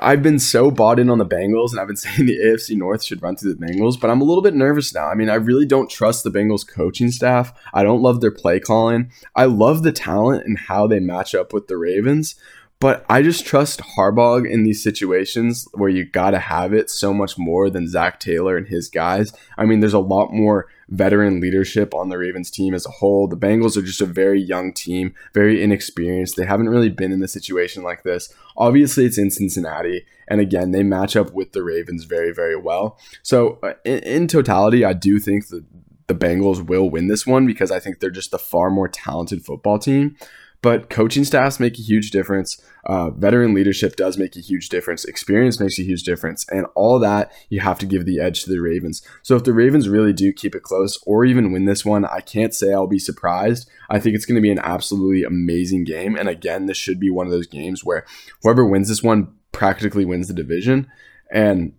[0.00, 3.04] I've been so bought in on the Bengals, and I've been saying the AFC North
[3.04, 5.06] should run through the Bengals, but I'm a little bit nervous now.
[5.06, 7.52] I mean, I really don't trust the Bengals coaching staff.
[7.72, 9.12] I don't love their play calling.
[9.36, 12.34] I love the talent and how they match up with the Ravens,
[12.82, 17.14] But I just trust Harbaugh in these situations where you got to have it so
[17.14, 19.32] much more than Zac Taylor and his guys.
[19.56, 23.28] I mean, there's a lot more veteran leadership on the Ravens team as a whole.
[23.28, 26.34] The Bengals are just a very young team, very inexperienced.
[26.34, 28.34] They haven't really been in a situation like this.
[28.56, 30.04] Obviously, it's in Cincinnati.
[30.26, 32.98] And again, they match up with the Ravens very, very well.
[33.22, 35.64] So, uh, in, in totality, I do think that
[36.08, 39.44] the Bengals will win this one because I think they're just a far more talented
[39.44, 40.16] football team.
[40.62, 42.60] But coaching staffs make a huge difference.
[42.86, 45.04] Uh, veteran leadership does make a huge difference.
[45.04, 46.46] Experience makes a huge difference.
[46.50, 49.02] And all that, you have to give the edge to the Ravens.
[49.22, 52.20] So if the Ravens really do keep it close or even win this one, I
[52.20, 53.68] can't say I'll be surprised.
[53.90, 56.16] I think it's going to be an absolutely amazing game.
[56.16, 58.06] And again, this should be one of those games where
[58.42, 60.90] whoever wins this one practically wins the division.
[61.32, 61.74] And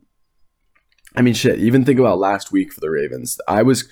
[1.15, 3.39] I mean, shit, even think about last week for the Ravens.
[3.47, 3.87] I was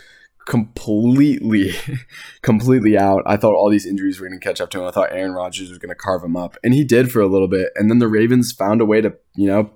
[0.51, 1.73] completely,
[2.41, 3.23] completely out.
[3.25, 4.85] I thought all these injuries were going to catch up to him.
[4.85, 7.27] I thought Aaron Rodgers was going to carve him up, and he did for a
[7.27, 7.69] little bit.
[7.75, 9.71] And then the Ravens found a way to, you know,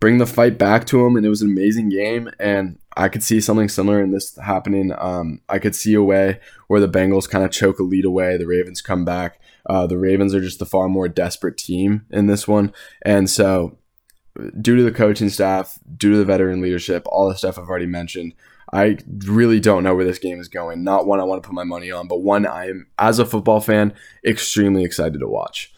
[0.00, 2.28] bring the fight back to him, and it was an amazing game.
[2.40, 4.92] And I could see something similar in this happening.
[4.98, 8.36] Um, I could see a way where the Bengals kind of choke a lead away,
[8.36, 9.40] the Ravens come back.
[9.66, 13.78] Uh, the Ravens are just a far more desperate team in this one, and so
[14.60, 17.86] due to the coaching staff, due to the veteran leadership, all the stuff I've already
[17.86, 18.34] mentioned,
[18.72, 20.84] I really don't know where this game is going.
[20.84, 23.26] Not one I want to put my money on, but one I am, as a
[23.26, 25.72] football fan, extremely excited to watch.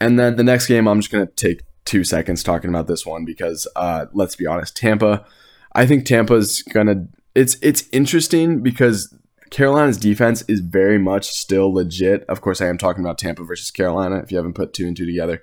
[0.00, 3.04] And then the next game, I'm just going to take two seconds talking about this
[3.04, 5.24] one because uh, let's be honest, Tampa.
[5.72, 7.06] I think Tampa's gonna.
[7.34, 9.14] It's it's interesting because
[9.50, 12.24] Carolina's defense is very much still legit.
[12.28, 14.18] Of course, I am talking about Tampa versus Carolina.
[14.18, 15.42] If you haven't put two and two together,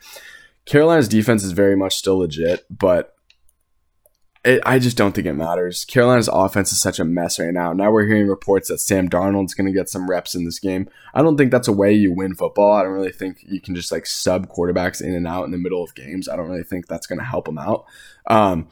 [0.65, 3.16] Carolina's defense is very much still legit, but
[4.43, 5.85] it, I just don't think it matters.
[5.85, 7.73] Carolina's offense is such a mess right now.
[7.73, 10.89] Now we're hearing reports that Sam Darnold's going to get some reps in this game.
[11.13, 12.73] I don't think that's a way you win football.
[12.73, 15.57] I don't really think you can just like sub quarterbacks in and out in the
[15.57, 16.29] middle of games.
[16.29, 17.85] I don't really think that's going to help them out.
[18.27, 18.67] Um,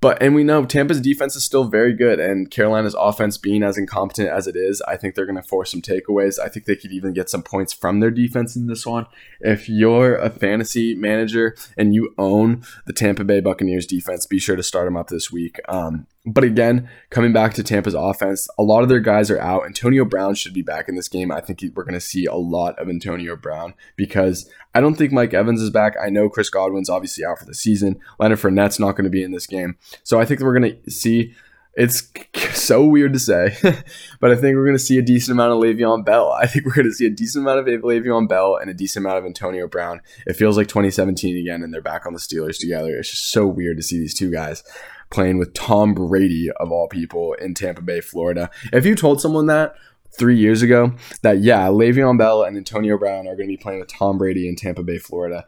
[0.00, 3.76] but and we know Tampa's defense is still very good, and Carolina's offense being as
[3.76, 6.38] incompetent as it is, I think they're going to force some takeaways.
[6.38, 9.06] I think they could even get some points from their defense in this one.
[9.40, 14.56] If you're a fantasy manager and you own the Tampa Bay Buccaneers defense, be sure
[14.56, 15.58] to start them up this week.
[15.68, 19.64] Um, but again, coming back to Tampa's offense, a lot of their guys are out.
[19.64, 21.30] Antonio Brown should be back in this game.
[21.30, 25.12] I think we're going to see a lot of Antonio Brown because I don't think
[25.12, 25.94] Mike Evans is back.
[26.02, 28.00] I know Chris Godwin's obviously out for the season.
[28.18, 29.76] Leonard Fournette's not going to be in this game.
[30.02, 31.34] So I think we're going to see.
[31.74, 32.10] It's
[32.60, 33.56] so weird to say,
[34.20, 36.32] but I think we're going to see a decent amount of Le'Veon Bell.
[36.32, 39.04] I think we're going to see a decent amount of Le'Veon Bell and a decent
[39.04, 40.00] amount of Antonio Brown.
[40.26, 42.96] It feels like 2017 again, and they're back on the Steelers together.
[42.96, 44.64] It's just so weird to see these two guys
[45.10, 48.50] playing with Tom Brady of all people in Tampa Bay, Florida.
[48.72, 49.74] If you told someone that
[50.18, 50.92] three years ago,
[51.22, 54.48] that yeah, Le'Veon Bell and Antonio Brown are going to be playing with Tom Brady
[54.48, 55.46] in Tampa Bay, Florida.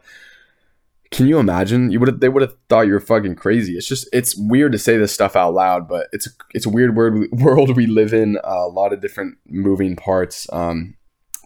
[1.11, 1.91] Can you imagine?
[1.91, 3.75] You would they would have thought you were fucking crazy.
[3.75, 6.95] It's just it's weird to say this stuff out loud, but it's it's a weird
[6.95, 8.37] word, world we live in.
[8.37, 10.47] Uh, a lot of different moving parts.
[10.53, 10.95] Um,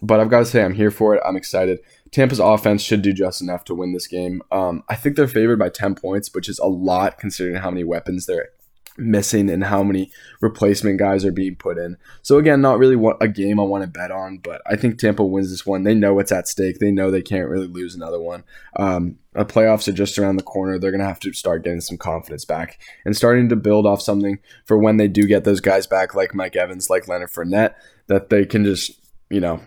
[0.04, 1.22] but I've got to say I'm here for it.
[1.26, 1.80] I'm excited.
[2.12, 4.42] Tampa's offense should do just enough to win this game.
[4.52, 7.84] Um, I think they're favored by 10 points, which is a lot considering how many
[7.84, 8.50] weapons they're
[8.98, 11.98] missing and how many replacement guys are being put in.
[12.22, 15.26] So again, not really a game I want to bet on, but I think Tampa
[15.26, 15.84] wins this one.
[15.84, 16.80] They know what's at stake.
[16.80, 18.44] They know they can't really lose another one.
[18.78, 20.80] Um, the playoffs are just around the corner.
[20.80, 24.02] They're going to have to start getting some confidence back and starting to build off
[24.02, 27.76] something for when they do get those guys back, like Mike Evans, like Leonard Fournette,
[28.08, 28.92] that they can just,
[29.30, 29.62] you know,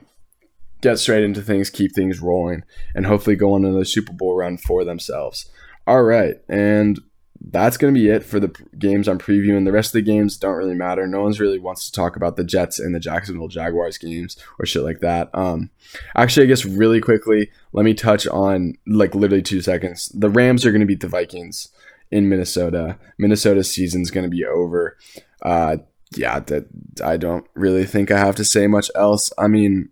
[0.81, 2.64] get straight into things, keep things rolling,
[2.95, 5.51] and hopefully go on another Super Bowl run for themselves.
[5.87, 7.01] All right, and
[7.41, 9.64] that's going to be it for the games I'm previewing.
[9.64, 11.07] The rest of the games don't really matter.
[11.07, 14.67] No one's really wants to talk about the Jets and the Jacksonville Jaguars games or
[14.67, 15.31] shit like that.
[15.35, 15.71] Um,
[16.17, 20.09] actually, I guess really quickly, let me touch on like literally two seconds.
[20.09, 21.69] The Rams are going to beat the Vikings
[22.11, 22.99] in Minnesota.
[23.19, 24.97] Minnesota's season's going to be over.
[25.43, 25.79] Uh,
[26.17, 26.67] yeah, that
[27.05, 29.31] I don't really think I have to say much else.
[29.38, 29.91] I mean,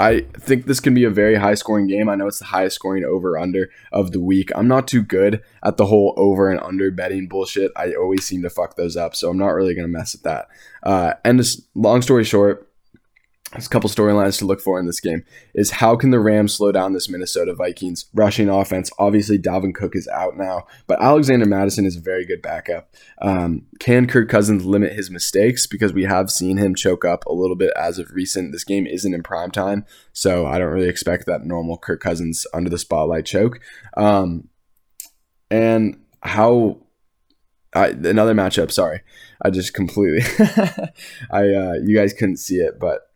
[0.00, 2.08] I think this can be a very high scoring game.
[2.08, 4.50] I know it's the highest scoring over under of the week.
[4.54, 7.70] I'm not too good at the whole over and under betting bullshit.
[7.76, 10.22] I always seem to fuck those up, so I'm not really going to mess with
[10.22, 10.48] that.
[10.82, 12.69] Uh, and just long story short,
[13.52, 16.54] there's a couple storylines to look for in this game is how can the Rams
[16.54, 18.90] slow down this Minnesota Vikings rushing offense?
[18.98, 22.94] Obviously, Dalvin Cook is out now, but Alexander Mattison is a very good backup.
[23.20, 25.66] Um, can Kirk Cousins limit his mistakes?
[25.66, 28.52] Because we have seen him choke up a little bit as of recent.
[28.52, 32.46] This game isn't in prime time, so I don't really expect that normal Kirk Cousins
[32.54, 33.58] under the spotlight choke.
[33.96, 34.48] Um,
[35.50, 36.78] and how
[37.74, 38.70] I, another matchup.
[38.70, 39.00] Sorry,
[39.42, 40.22] I just completely.
[41.30, 43.09] I uh, you guys couldn't see it, but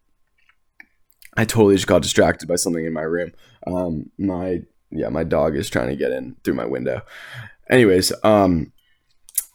[1.37, 3.33] I totally just got distracted by something in my room.
[3.67, 7.03] Um, my yeah, my dog is trying to get in through my window.
[7.69, 8.73] Anyways, um,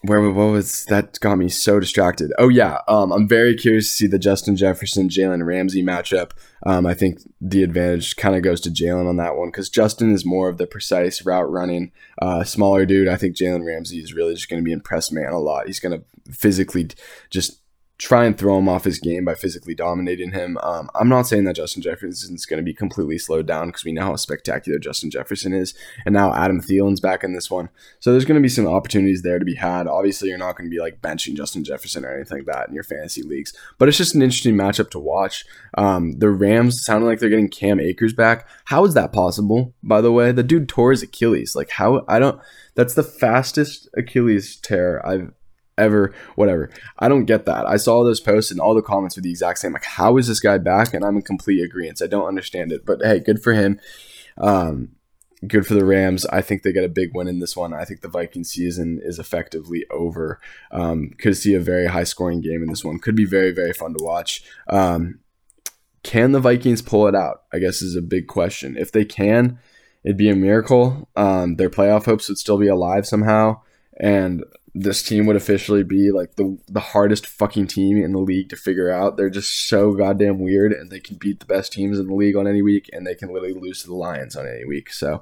[0.01, 2.31] where what was that got me so distracted?
[2.37, 6.31] Oh yeah, um, I'm very curious to see the Justin Jefferson Jalen Ramsey matchup.
[6.65, 10.11] Um, I think the advantage kind of goes to Jalen on that one because Justin
[10.13, 13.09] is more of the precise route running, uh, smaller dude.
[13.09, 15.67] I think Jalen Ramsey is really just going to be impressed man a lot.
[15.67, 16.89] He's going to physically
[17.29, 17.59] just
[17.99, 20.57] try and throw him off his game by physically dominating him.
[20.63, 23.83] Um, I'm not saying that Justin Jefferson is going to be completely slowed down because
[23.83, 25.73] we know how spectacular Justin Jefferson is,
[26.05, 29.21] and now Adam Thielen's back in this one, so there's going to be some opportunities
[29.21, 29.85] there to be had.
[29.85, 32.73] Obviously, you're not going to be like benching Justin Jefferson or anything like that in
[32.73, 35.43] your fantasy leagues, but it's just an interesting matchup to watch.
[35.77, 38.47] Um, the Rams sounded like they're getting Cam Akers back.
[38.65, 39.73] How is that possible?
[39.83, 41.53] By the way, the dude tore his Achilles.
[41.53, 42.39] Like how I don't.
[42.75, 45.33] That's the fastest Achilles tear I've
[45.79, 46.69] ever, whatever.
[46.99, 47.65] I don't get that.
[47.65, 49.73] I saw those posts and all the comments were the exact same.
[49.73, 50.93] Like, how is this guy back?
[50.93, 52.01] And I'm in complete agreement.
[52.01, 52.85] I don't understand it.
[52.85, 53.79] But hey, good for him.
[54.37, 54.89] Um,
[55.47, 56.25] good for the Rams.
[56.27, 57.73] I think they get a big win in this one.
[57.73, 60.39] I think the Viking season is effectively over.
[60.71, 62.99] Um, could see a very high scoring game in this one.
[62.99, 64.43] Could be very, very fun to watch.
[64.67, 65.19] Um,
[66.03, 67.43] can the Vikings pull it out?
[67.53, 68.77] I guess is a big question.
[68.77, 69.59] If they can,
[70.03, 71.09] it'd be a miracle.
[71.15, 73.61] Um, their playoff hopes would still be alive somehow.
[73.99, 74.43] And
[74.79, 78.55] this team would officially be like the the hardest fucking team in the league to
[78.55, 79.17] figure out.
[79.17, 82.37] They're just so goddamn weird, and they can beat the best teams in the league
[82.37, 84.93] on any week, and they can literally lose to the Lions on any week.
[84.93, 85.21] So,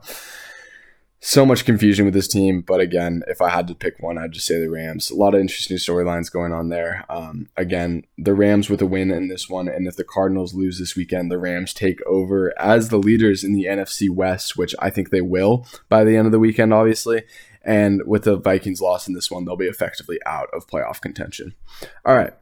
[1.19, 2.61] so much confusion with this team.
[2.61, 5.09] But again, if I had to pick one, I'd just say the Rams.
[5.09, 7.03] A lot of interesting storylines going on there.
[7.09, 10.77] Um, again, the Rams with a win in this one, and if the Cardinals lose
[10.77, 14.91] this weekend, the Rams take over as the leaders in the NFC West, which I
[14.91, 17.23] think they will by the end of the weekend, obviously.
[17.67, 21.53] And with the Vikings loss in this one, they'll be effectively out of playoff contention.
[22.05, 22.33] All right.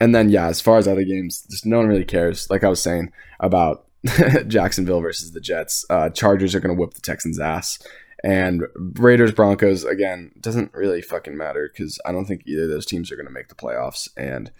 [0.00, 2.50] And then, yeah, as far as other games, just no one really cares.
[2.50, 3.86] Like I was saying about
[4.48, 7.78] Jacksonville versus the Jets, uh, Chargers are going to whip the Texans' ass.
[8.24, 12.86] And Raiders Broncos, again, doesn't really fucking matter because I don't think either of those
[12.86, 14.08] teams are going to make the playoffs.
[14.16, 14.50] And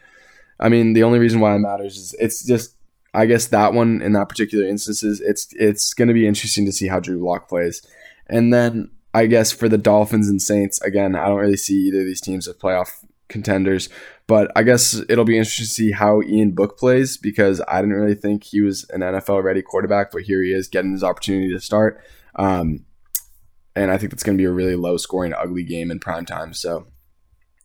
[0.61, 2.77] I mean, the only reason why it matters is it's just,
[3.15, 6.73] I guess that one in that particular instances, it's it's going to be interesting to
[6.73, 7.83] see how Drew Lock plays.
[8.29, 12.01] And then I guess for the Dolphins and Saints, again, I don't really see either
[12.01, 12.90] of these teams as playoff
[13.29, 13.88] contenders.
[14.27, 17.97] But I guess it'll be interesting to see how Ian Book plays because I didn't
[17.97, 21.53] really think he was an NFL ready quarterback, but here he is getting his opportunity
[21.53, 22.03] to start.
[22.35, 22.85] Um,
[23.75, 26.27] and I think that's going to be a really low scoring, ugly game in prime
[26.27, 26.53] time.
[26.53, 26.88] So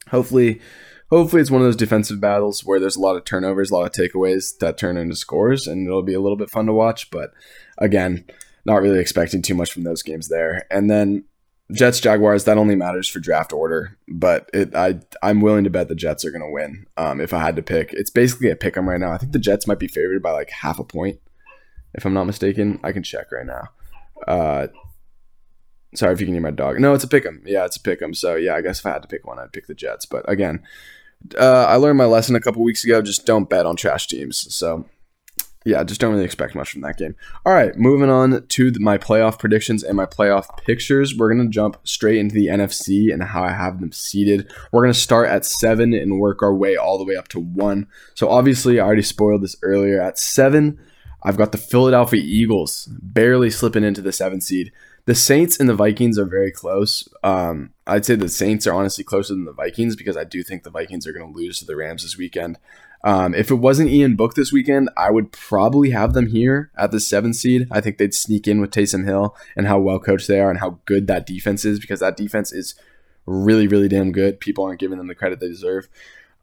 [0.09, 0.61] hopefully,
[1.09, 3.85] hopefully it's one of those defensive battles where there's a lot of turnovers, a lot
[3.85, 7.11] of takeaways that turn into scores, and it'll be a little bit fun to watch.
[7.11, 7.31] But
[7.77, 8.25] again,
[8.65, 10.65] not really expecting too much from those games there.
[10.71, 11.25] And then
[11.71, 15.87] Jets Jaguars that only matters for draft order, but it I I'm willing to bet
[15.87, 16.85] the Jets are going to win.
[16.97, 19.11] Um, if I had to pick, it's basically a pick 'em right now.
[19.11, 21.19] I think the Jets might be favored by like half a point,
[21.93, 22.79] if I'm not mistaken.
[22.83, 23.69] I can check right now.
[24.27, 24.67] Uh,
[25.95, 26.79] sorry if you can hear my dog.
[26.79, 27.41] No, it's a pick 'em.
[27.45, 28.13] Yeah, it's a pick 'em.
[28.13, 30.05] So yeah, I guess if I had to pick one, I'd pick the Jets.
[30.05, 30.61] But again,
[31.39, 33.01] uh, I learned my lesson a couple weeks ago.
[33.01, 34.53] Just don't bet on trash teams.
[34.53, 34.85] So
[35.65, 37.15] yeah, just don't really expect much from that game.
[37.45, 41.15] All right, moving on to the, my playoff predictions and my playoff pictures.
[41.15, 44.51] We're going to jump straight into the NFC and how I have them seeded.
[44.71, 47.39] We're going to start at seven and work our way all the way up to
[47.39, 47.87] one.
[48.13, 50.01] So, obviously, I already spoiled this earlier.
[50.01, 50.79] At seven,
[51.23, 54.71] I've got the Philadelphia Eagles barely slipping into the seven seed.
[55.05, 57.07] The Saints and the Vikings are very close.
[57.23, 60.63] Um, I'd say the Saints are honestly closer than the Vikings because I do think
[60.63, 62.57] the Vikings are going to lose to the Rams this weekend.
[63.03, 66.91] Um, if it wasn't Ian Book this weekend, I would probably have them here at
[66.91, 67.67] the seventh seed.
[67.69, 70.59] I think they'd sneak in with Taysom Hill and how well coached they are and
[70.59, 72.75] how good that defense is because that defense is
[73.25, 74.39] really, really damn good.
[74.39, 75.89] People aren't giving them the credit they deserve.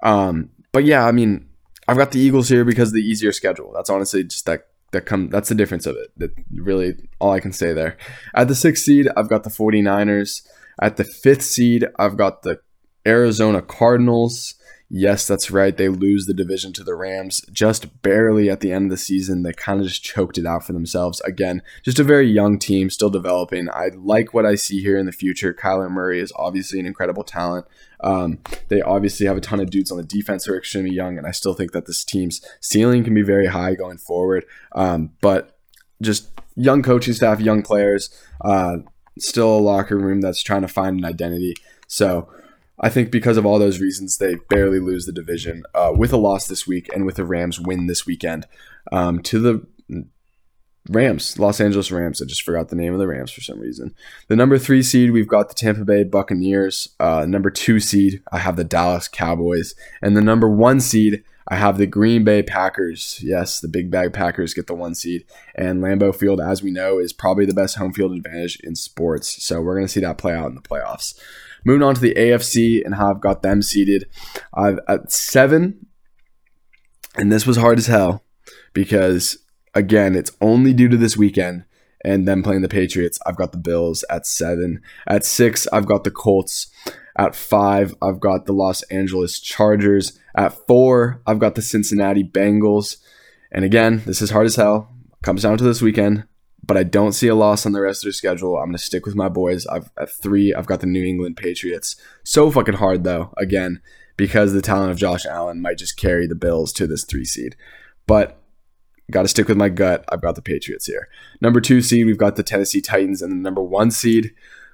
[0.02, 1.48] Um, but yeah, I mean,
[1.88, 3.72] I've got the Eagles here because of the easier schedule.
[3.74, 6.10] That's honestly just that that come that's the difference of it.
[6.16, 7.96] That really all I can say there.
[8.34, 10.46] At the sixth seed, I've got the 49ers.
[10.80, 12.60] At the fifth seed, I've got the
[13.06, 14.54] Arizona Cardinals.
[14.92, 15.76] Yes, that's right.
[15.76, 19.44] They lose the division to the Rams just barely at the end of the season.
[19.44, 21.20] They kind of just choked it out for themselves.
[21.20, 23.68] Again, just a very young team, still developing.
[23.70, 25.54] I like what I see here in the future.
[25.54, 27.66] Kyler Murray is obviously an incredible talent.
[28.00, 31.16] Um, they obviously have a ton of dudes on the defense who are extremely young,
[31.18, 34.44] and I still think that this team's ceiling can be very high going forward.
[34.72, 35.56] Um, but
[36.02, 38.78] just young coaching staff, young players, uh,
[39.20, 41.54] still a locker room that's trying to find an identity.
[41.86, 42.28] So,
[42.80, 46.16] I think because of all those reasons, they barely lose the division uh, with a
[46.16, 48.46] loss this week and with the Rams win this weekend
[48.90, 49.66] um, to the
[50.88, 52.22] Rams, Los Angeles Rams.
[52.22, 53.94] I just forgot the name of the Rams for some reason.
[54.28, 56.88] The number three seed, we've got the Tampa Bay Buccaneers.
[56.98, 59.74] Uh, number two seed, I have the Dallas Cowboys.
[60.00, 63.20] And the number one seed, I have the Green Bay Packers.
[63.22, 65.24] Yes, the big bag Packers get the one seed.
[65.54, 69.44] And Lambeau Field, as we know, is probably the best home field advantage in sports.
[69.44, 71.18] So we're going to see that play out in the playoffs.
[71.64, 74.06] Moving on to the AFC and how I've got them seeded.
[74.54, 75.86] I've at seven,
[77.16, 78.24] and this was hard as hell
[78.72, 79.38] because,
[79.74, 81.64] again, it's only due to this weekend
[82.04, 83.18] and them playing the Patriots.
[83.26, 84.80] I've got the Bills at seven.
[85.06, 86.70] At six, I've got the Colts.
[87.16, 90.18] At five, I've got the Los Angeles Chargers.
[90.34, 92.96] At four, I've got the Cincinnati Bengals.
[93.52, 94.94] And again, this is hard as hell.
[95.22, 96.24] Comes down to this weekend,
[96.62, 98.56] but I don't see a loss on the rest of their schedule.
[98.56, 99.66] I'm going to stick with my boys.
[99.66, 101.96] I've at three, I've got the New England Patriots.
[102.24, 103.80] So fucking hard though, again,
[104.16, 107.56] because the talent of Josh Allen might just carry the Bills to this three seed.
[108.06, 108.40] But
[109.10, 110.04] got to stick with my gut.
[110.10, 111.08] I've got the Patriots here.
[111.40, 114.32] Number two seed, we've got the Tennessee Titans, and the number one seed,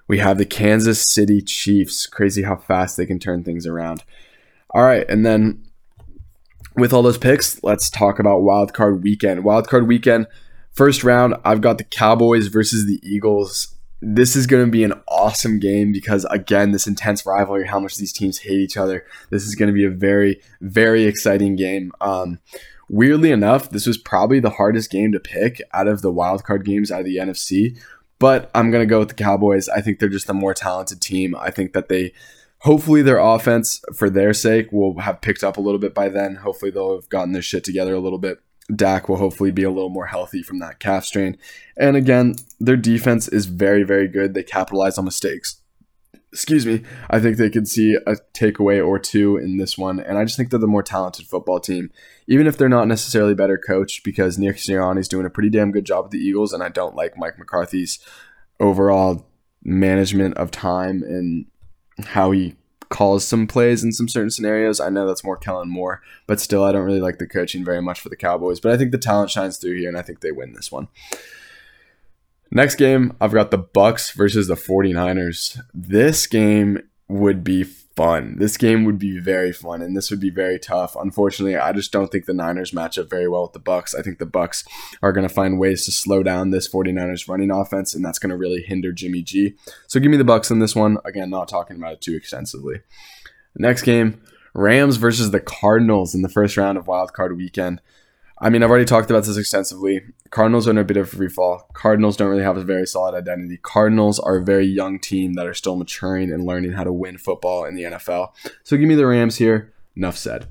[0.09, 2.07] we have the Kansas City Chiefs.
[2.07, 4.05] Crazy how fast they can turn things around.
[4.71, 5.65] All right, and then
[6.77, 9.45] with all those picks, let's talk about Wild Card Weekend.
[9.45, 10.27] Wild Card Weekend,
[10.77, 13.75] first round, I've got the Cowboys versus the Eagles.
[14.03, 17.97] This is going to be an awesome game because, again, this intense rivalry, how much
[17.97, 19.05] these teams hate each other.
[19.31, 21.93] This is going to be a very, very exciting game.
[22.01, 22.39] Um,
[22.91, 26.65] weirdly enough, this was probably the hardest game to pick out of the wild card
[26.65, 27.79] games out of the NFC.
[28.19, 29.69] But I'm going to go with the Cowboys.
[29.71, 31.35] I think they're just a more talented team.
[31.35, 32.13] I think that they,
[32.61, 36.37] hopefully, their offense, for their sake, will have picked up a little bit by then.
[36.37, 38.41] Hopefully, they'll have gotten their shit together a little bit.
[38.75, 41.39] Dak will hopefully be a little more healthy from that calf strain.
[41.77, 44.35] And again, their defense is very, very good.
[44.35, 45.61] They capitalize on mistakes.
[46.33, 46.83] Excuse me.
[47.09, 50.01] I think they could see a takeaway or two in this one.
[50.01, 51.91] And I just think they're the more talented football team,
[52.27, 55.87] even if they're not necessarily better coached, because Nick is doing a pretty damn good
[55.87, 56.53] job with the Eagles.
[56.53, 58.01] And I don't like Mike McCarthy's
[58.59, 59.27] overall
[59.63, 61.47] management of time and
[62.09, 62.57] how he
[62.89, 64.81] calls some plays in some certain scenarios.
[64.81, 67.83] I know that's more Kellen Moore, but still, I don't really like the coaching very
[67.83, 68.61] much for the Cowboys.
[68.61, 70.89] But I think the talent shines through here, and I think they win this one.
[72.51, 75.61] Next game, I've got the Bucks versus the 49ers.
[75.75, 77.65] This game would be
[77.97, 78.37] fun.
[78.39, 80.95] This game would be very fun and this would be very tough.
[80.95, 83.95] Unfortunately, I just don't think the Niners match up very well with the Bucks.
[83.95, 84.65] I think the Bucks
[85.03, 88.31] are going to find ways to slow down this 49ers running offense and that's going
[88.31, 89.57] to really hinder Jimmy G.
[89.87, 90.99] So give me the Bucks in this one.
[91.05, 92.81] Again, not talking about it too extensively.
[93.57, 94.21] Next game,
[94.53, 97.81] Rams versus the Cardinals in the first round of Wild Card Weekend.
[98.39, 100.03] I mean, I've already talked about this extensively.
[100.31, 101.71] Cardinals are in a bit of free fall.
[101.73, 103.59] Cardinals don't really have a very solid identity.
[103.63, 107.17] Cardinals are a very young team that are still maturing and learning how to win
[107.17, 108.33] football in the NFL.
[108.63, 109.73] So give me the Rams here.
[109.97, 110.49] Enough said.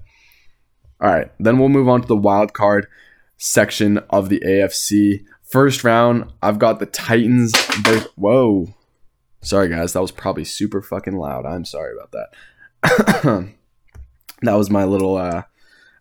[0.99, 2.87] All right, then we'll move on to the wild card
[3.37, 5.23] section of the AFC.
[5.43, 7.53] First round, I've got the Titans.
[8.15, 8.73] Whoa.
[9.41, 9.93] Sorry, guys.
[9.93, 11.45] That was probably super fucking loud.
[11.45, 13.53] I'm sorry about that.
[14.41, 15.43] that was my little uh,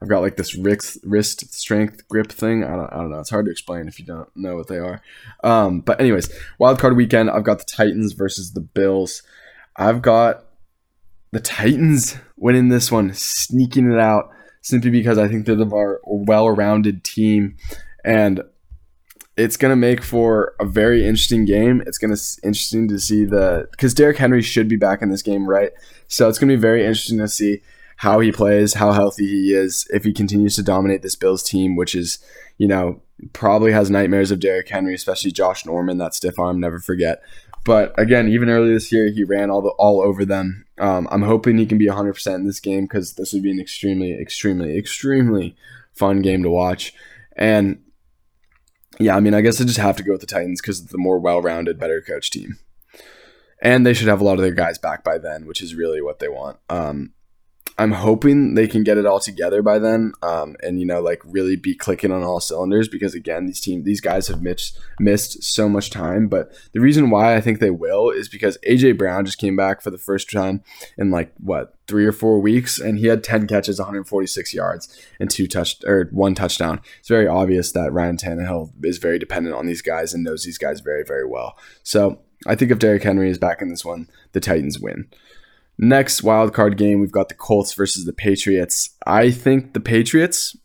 [0.05, 2.63] I've got like this wrist, wrist strength grip thing.
[2.63, 3.21] I don't, I don't know.
[3.21, 5.01] It's hard to explain if you don't know what they are.
[5.43, 7.31] Um, but anyways, wild card weekend.
[7.31, 9.23] I've got the Titans versus the Bills.
[9.77, 10.45] I've got
[11.33, 14.29] the Titans winning this one, sneaking it out
[14.61, 17.57] simply because I think they're the more well-rounded team,
[18.05, 18.43] and
[19.39, 21.83] it's gonna make for a very interesting game.
[21.87, 25.23] It's gonna be interesting to see the because Derrick Henry should be back in this
[25.23, 25.73] game, right?
[26.09, 27.63] So it's gonna be very interesting to see
[27.97, 31.77] how he plays, how healthy he is, if he continues to dominate this Bills team,
[31.77, 32.19] which is,
[32.59, 33.01] you know,
[33.33, 37.23] probably has nightmares of Derrick Henry, especially Josh Norman, that stiff arm, never forget.
[37.65, 40.67] But again, even earlier this year, he ran all the, all over them.
[40.79, 43.61] Um, I'm hoping he can be 100% in this game because this would be an
[43.61, 45.57] extremely, extremely, extremely
[45.95, 46.93] fun game to watch.
[47.37, 47.81] And
[48.99, 50.99] yeah, I mean, I guess I just have to go with the Titans because the
[50.99, 52.59] more well-rounded, better coach team,
[53.63, 56.03] and they should have a lot of their guys back by then, which is really
[56.03, 56.59] what they want.
[56.69, 57.13] Um,
[57.77, 61.21] I'm hoping they can get it all together by then, um, and you know, like
[61.25, 62.87] really be clicking on all cylinders.
[62.87, 66.29] Because again, these team, these guys have missed missed so much time.
[66.29, 69.81] But the reason why I think they will is because AJ Brown just came back
[69.81, 70.63] for the first time
[70.97, 75.29] in like what three or four weeks, and he had 10 catches, 146 yards, and
[75.29, 76.81] two touch or one touchdown.
[77.01, 80.59] It's very obvious that Ryan Tannehill is very dependent on these guys and knows these
[80.59, 81.59] guys very, very well.
[81.83, 85.09] So I think if Derrick Henry is back in this one, the Titans win.
[85.77, 88.91] Next wild card game, we've got the Colts versus the Patriots.
[89.07, 90.57] I think the Patriots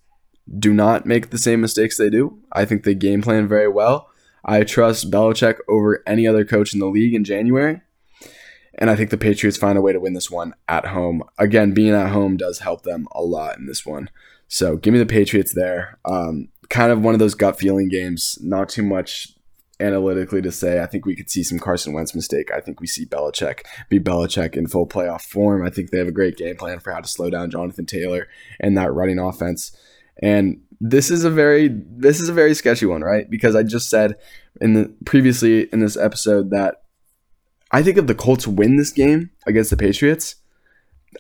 [0.58, 2.40] do not make the same mistakes they do.
[2.52, 4.10] I think they game plan very well.
[4.46, 7.82] I trust Belichick over any other coach in the league in January.
[8.76, 11.24] And I think the Patriots find a way to win this one at home.
[11.38, 14.10] Again, being at home does help them a lot in this one.
[14.48, 16.00] So give me the Patriots there.
[16.06, 18.38] Um, kind of one of those gut feeling games.
[18.42, 19.36] Not too much
[19.80, 22.52] analytically to say I think we could see some Carson Wentz mistake.
[22.52, 25.66] I think we see Belichick be Belichick in full playoff form.
[25.66, 28.28] I think they have a great game plan for how to slow down Jonathan Taylor
[28.60, 29.76] and that running offense.
[30.22, 33.30] And this is a very this is a very sketchy one, right?
[33.30, 34.16] Because I just said
[34.62, 36.84] in the previously in this episode that
[37.72, 40.36] I think if the Colts win this game against the Patriots,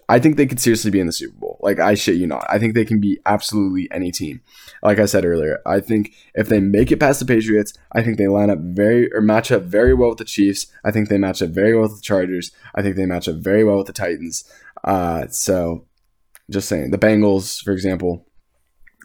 [0.07, 1.59] I think they could seriously be in the Super Bowl.
[1.61, 2.45] Like I shit you not.
[2.49, 4.41] I think they can be absolutely any team.
[4.83, 8.17] Like I said earlier, I think if they make it past the Patriots, I think
[8.17, 10.67] they line up very or match up very well with the Chiefs.
[10.83, 12.51] I think they match up very well with the Chargers.
[12.75, 14.43] I think they match up very well with the Titans.
[14.83, 15.85] Uh, so
[16.49, 18.25] just saying the Bengals, for example.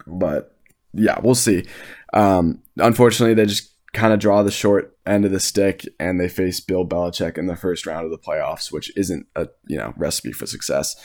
[0.06, 0.56] But
[0.92, 1.66] yeah, we'll see.
[2.12, 6.28] Um, unfortunately, they just kind of draw the short end of the stick and they
[6.28, 9.94] face Bill Belichick in the first round of the playoffs, which isn't a you know
[9.96, 10.96] recipe for success.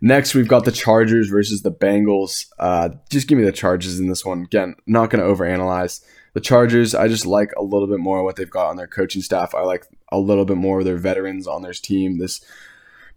[0.00, 2.46] Next, we've got the Chargers versus the Bengals.
[2.58, 4.42] Uh, just give me the Chargers in this one.
[4.42, 6.94] Again, not going to overanalyze the Chargers.
[6.94, 9.54] I just like a little bit more what they've got on their coaching staff.
[9.54, 12.18] I like a little bit more of their veterans on their team.
[12.18, 12.44] This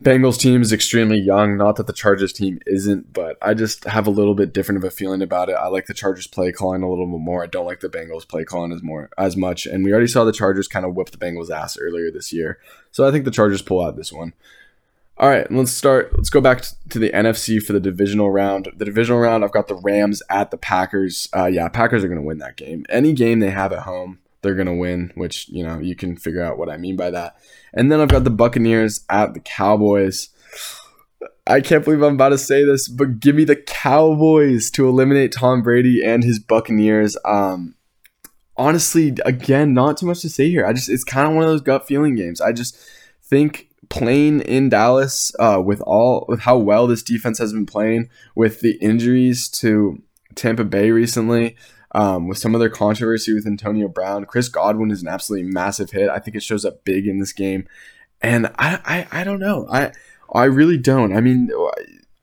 [0.03, 1.57] Bengals team is extremely young.
[1.57, 4.83] Not that the Chargers team isn't, but I just have a little bit different of
[4.83, 5.53] a feeling about it.
[5.53, 7.43] I like the Chargers play calling a little bit more.
[7.43, 9.65] I don't like the Bengals play calling as more as much.
[9.65, 12.59] And we already saw the Chargers kind of whip the Bengals ass earlier this year.
[12.91, 14.33] So I think the Chargers pull out this one.
[15.19, 16.15] All right, let's start.
[16.15, 18.69] Let's go back to the NFC for the divisional round.
[18.77, 21.27] The divisional round, I've got the Rams at the Packers.
[21.35, 22.85] Uh, yeah, Packers are going to win that game.
[22.87, 26.17] Any game they have at home, they're going to win, which, you know, you can
[26.17, 27.35] figure out what I mean by that.
[27.78, 30.30] And then I've got the Buccaneers at the Cowboys.
[31.45, 35.32] I can't believe I'm about to say this, but give me the Cowboys to eliminate
[35.32, 37.15] Tom Brady and his Buccaneers.
[37.23, 37.75] Um,
[38.57, 40.65] honestly, again, not too much to say here.
[40.65, 42.41] I just it's kind of one of those gut feeling games.
[42.41, 42.78] I just
[43.23, 48.09] think playing in Dallas uh, with all with how well this defense has been playing,
[48.36, 50.01] with the injuries to
[50.36, 51.55] Tampa Bay recently,
[51.93, 54.25] um, with some of their controversy with Antonio Brown.
[54.25, 56.09] Chris Godwin is an absolutely massive hit.
[56.09, 57.67] I think it shows up big in this game,
[58.21, 58.79] and I
[59.11, 59.67] I, I don't know.
[59.71, 59.91] I
[60.33, 61.15] I really don't.
[61.15, 61.51] I mean,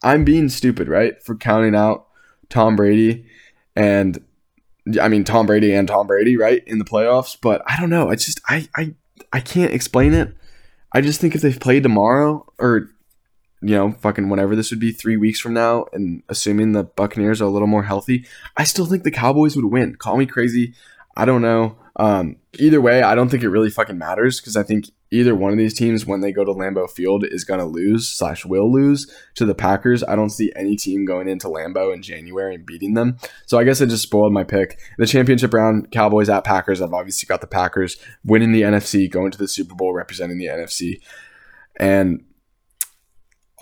[0.03, 2.07] I'm being stupid, right, for counting out
[2.49, 3.27] Tom Brady,
[3.75, 4.23] and
[5.01, 7.37] I mean Tom Brady and Tom Brady, right, in the playoffs.
[7.41, 8.11] But I don't know.
[8.11, 8.95] I just I I
[9.33, 10.35] I can't explain it.
[10.93, 12.91] I just think if they play tomorrow or
[13.63, 17.41] you know, fucking whenever this would be three weeks from now, and assuming the Buccaneers
[17.41, 18.27] are a little more healthy,
[18.57, 19.97] I still think the Cowboys would win.
[19.97, 20.75] Call me crazy.
[21.17, 21.77] I don't know.
[21.97, 25.53] Um, either way, I don't think it really fucking matters because I think either one
[25.53, 28.71] of these teams, when they go to Lambeau Field, is going to lose slash will
[28.71, 30.03] lose to the Packers.
[30.03, 33.19] I don't see any team going into Lambeau in January and beating them.
[33.47, 34.81] So I guess I just spoiled my pick.
[34.99, 36.83] The championship round, Cowboys at Packers.
[36.83, 40.47] I've obviously got the Packers winning the NFC, going to the Super Bowl, representing the
[40.47, 41.01] NFC.
[41.79, 42.25] And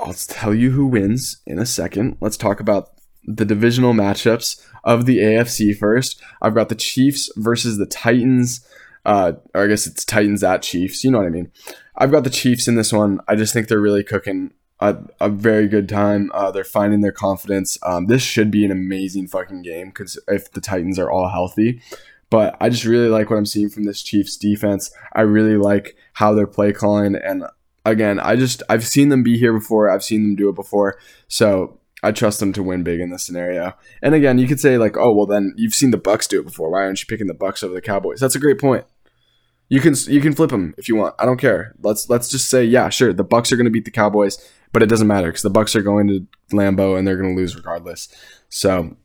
[0.02, 2.16] I'll tell you who wins in a second.
[2.20, 2.90] Let's talk about
[3.24, 6.20] the divisional matchups of the AFC first.
[6.40, 8.66] I've got the Chiefs versus the Titans.
[9.04, 11.04] Uh, or I guess it's Titans at Chiefs.
[11.04, 11.50] You know what I mean.
[11.96, 13.20] I've got the Chiefs in this one.
[13.28, 16.30] I just think they're really cooking a, a very good time.
[16.34, 17.78] Uh, they're finding their confidence.
[17.84, 21.80] Um, this should be an amazing fucking game because if the Titans are all healthy.
[22.30, 24.90] But I just really like what I'm seeing from this Chiefs defense.
[25.14, 27.44] I really like how they're play calling, and
[27.84, 29.90] again, I just I've seen them be here before.
[29.90, 30.98] I've seen them do it before.
[31.28, 33.74] So I trust them to win big in this scenario.
[34.02, 36.44] And again, you could say like, oh well, then you've seen the Bucks do it
[36.44, 36.70] before.
[36.70, 38.20] Why aren't you picking the Bucks over the Cowboys?
[38.20, 38.84] That's a great point.
[39.68, 41.14] You can you can flip them if you want.
[41.18, 41.74] I don't care.
[41.80, 43.12] Let's let's just say yeah, sure.
[43.12, 44.38] The Bucks are going to beat the Cowboys,
[44.72, 47.40] but it doesn't matter because the Bucks are going to Lambeau and they're going to
[47.40, 48.08] lose regardless.
[48.48, 48.96] So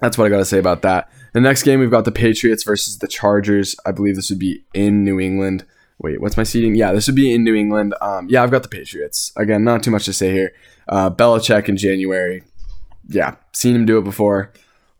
[0.00, 1.10] that's what I got to say about that.
[1.34, 3.76] The next game we've got the Patriots versus the Chargers.
[3.86, 5.64] I believe this would be in New England.
[6.02, 6.74] Wait, what's my seating?
[6.74, 7.94] Yeah, this would be in New England.
[8.00, 9.32] Um, yeah, I've got the Patriots.
[9.36, 10.54] Again, not too much to say here.
[10.88, 12.42] Uh, Belichick in January.
[13.08, 14.50] Yeah, seen him do it before.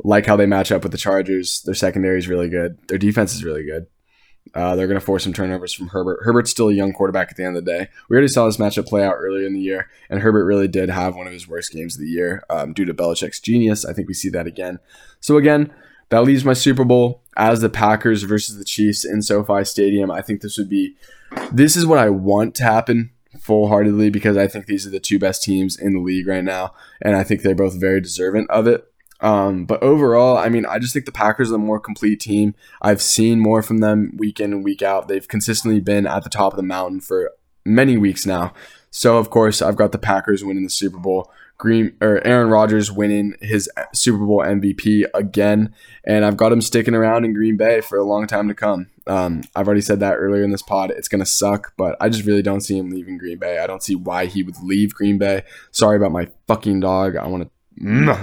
[0.05, 1.63] Like how they match up with the Chargers.
[1.63, 2.77] Their secondary is really good.
[2.89, 3.87] Their defense is really good.
[4.55, 6.21] Uh, they're going to force some turnovers from Herbert.
[6.23, 7.89] Herbert's still a young quarterback at the end of the day.
[8.09, 10.91] We already saw this matchup play out earlier in the year, and Herbert really did
[10.91, 13.85] have one of his worst games of the year um, due to Belichick's genius.
[13.85, 14.81] I think we see that again.
[15.21, 15.73] So, again,
[16.11, 20.11] that leaves my Super Bowl as the Packers versus the Chiefs in SoFi Stadium.
[20.11, 20.97] I think this would be
[21.53, 25.01] this is what I want to happen full heartedly because I think these are the
[25.01, 28.47] two best teams in the league right now, and I think they're both very deserving
[28.51, 28.87] of it.
[29.21, 32.55] Um, but overall, I mean, I just think the Packers are the more complete team.
[32.81, 35.09] I've seen more from them week in and week out.
[35.09, 37.33] They've consistently been at the top of the mountain for
[37.65, 38.55] many weeks now.
[38.91, 41.31] So of course, I've got the Packers winning the Super Bowl.
[41.61, 46.95] Green or Aaron Rodgers winning his Super Bowl MVP again, and I've got him sticking
[46.95, 48.87] around in Green Bay for a long time to come.
[49.07, 50.91] Um, I've already said that earlier in this pod.
[50.91, 53.59] It's gonna suck, but I just really don't see him leaving Green Bay.
[53.59, 55.43] I don't see why he would leave Green Bay.
[55.71, 57.17] Sorry about my fucking dog.
[57.17, 57.51] I want to.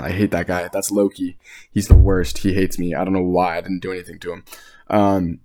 [0.03, 0.67] I hate that guy.
[0.73, 1.37] That's Loki.
[1.71, 2.39] He's the worst.
[2.39, 2.95] He hates me.
[2.95, 3.57] I don't know why.
[3.57, 4.45] I didn't do anything to him.
[4.89, 5.39] Um,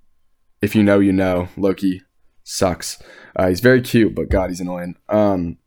[0.62, 1.49] if you know, you know.
[1.59, 2.03] Loki
[2.43, 3.03] sucks.
[3.36, 4.97] Uh, he's very cute, but God, he's annoying.
[5.11, 5.59] Um,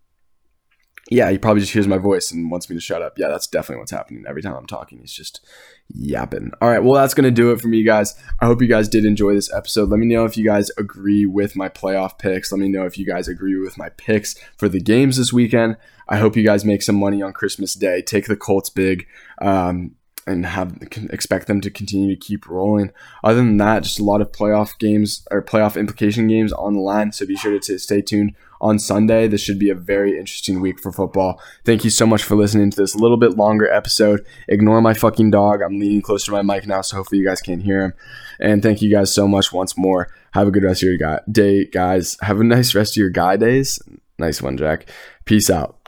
[1.11, 3.19] yeah, he probably just hears my voice and wants me to shut up.
[3.19, 4.99] Yeah, that's definitely what's happening every time I'm talking.
[4.99, 5.45] He's just
[5.93, 6.51] yapping.
[6.61, 8.15] All right, well, that's going to do it for me, guys.
[8.39, 9.89] I hope you guys did enjoy this episode.
[9.89, 12.51] Let me know if you guys agree with my playoff picks.
[12.51, 15.77] Let me know if you guys agree with my picks for the games this weekend.
[16.07, 18.01] I hope you guys make some money on Christmas Day.
[18.01, 19.05] Take the Colts big.
[19.39, 19.95] Um,
[20.27, 20.75] and have
[21.11, 22.91] expect them to continue to keep rolling.
[23.23, 26.79] Other than that, just a lot of playoff games or playoff implication games on the
[26.79, 27.11] line.
[27.11, 29.27] So be sure to t- stay tuned on Sunday.
[29.27, 31.41] This should be a very interesting week for football.
[31.63, 34.25] Thank you so much for listening to this little bit longer episode.
[34.47, 35.61] Ignore my fucking dog.
[35.61, 37.93] I'm leaning closer to my mic now, so hopefully you guys can't hear him.
[38.39, 40.09] And thank you guys so much once more.
[40.33, 42.17] Have a good rest of your day, guys.
[42.21, 43.79] Have a nice rest of your guy days.
[44.19, 44.89] Nice one, Jack.
[45.25, 45.84] Peace out.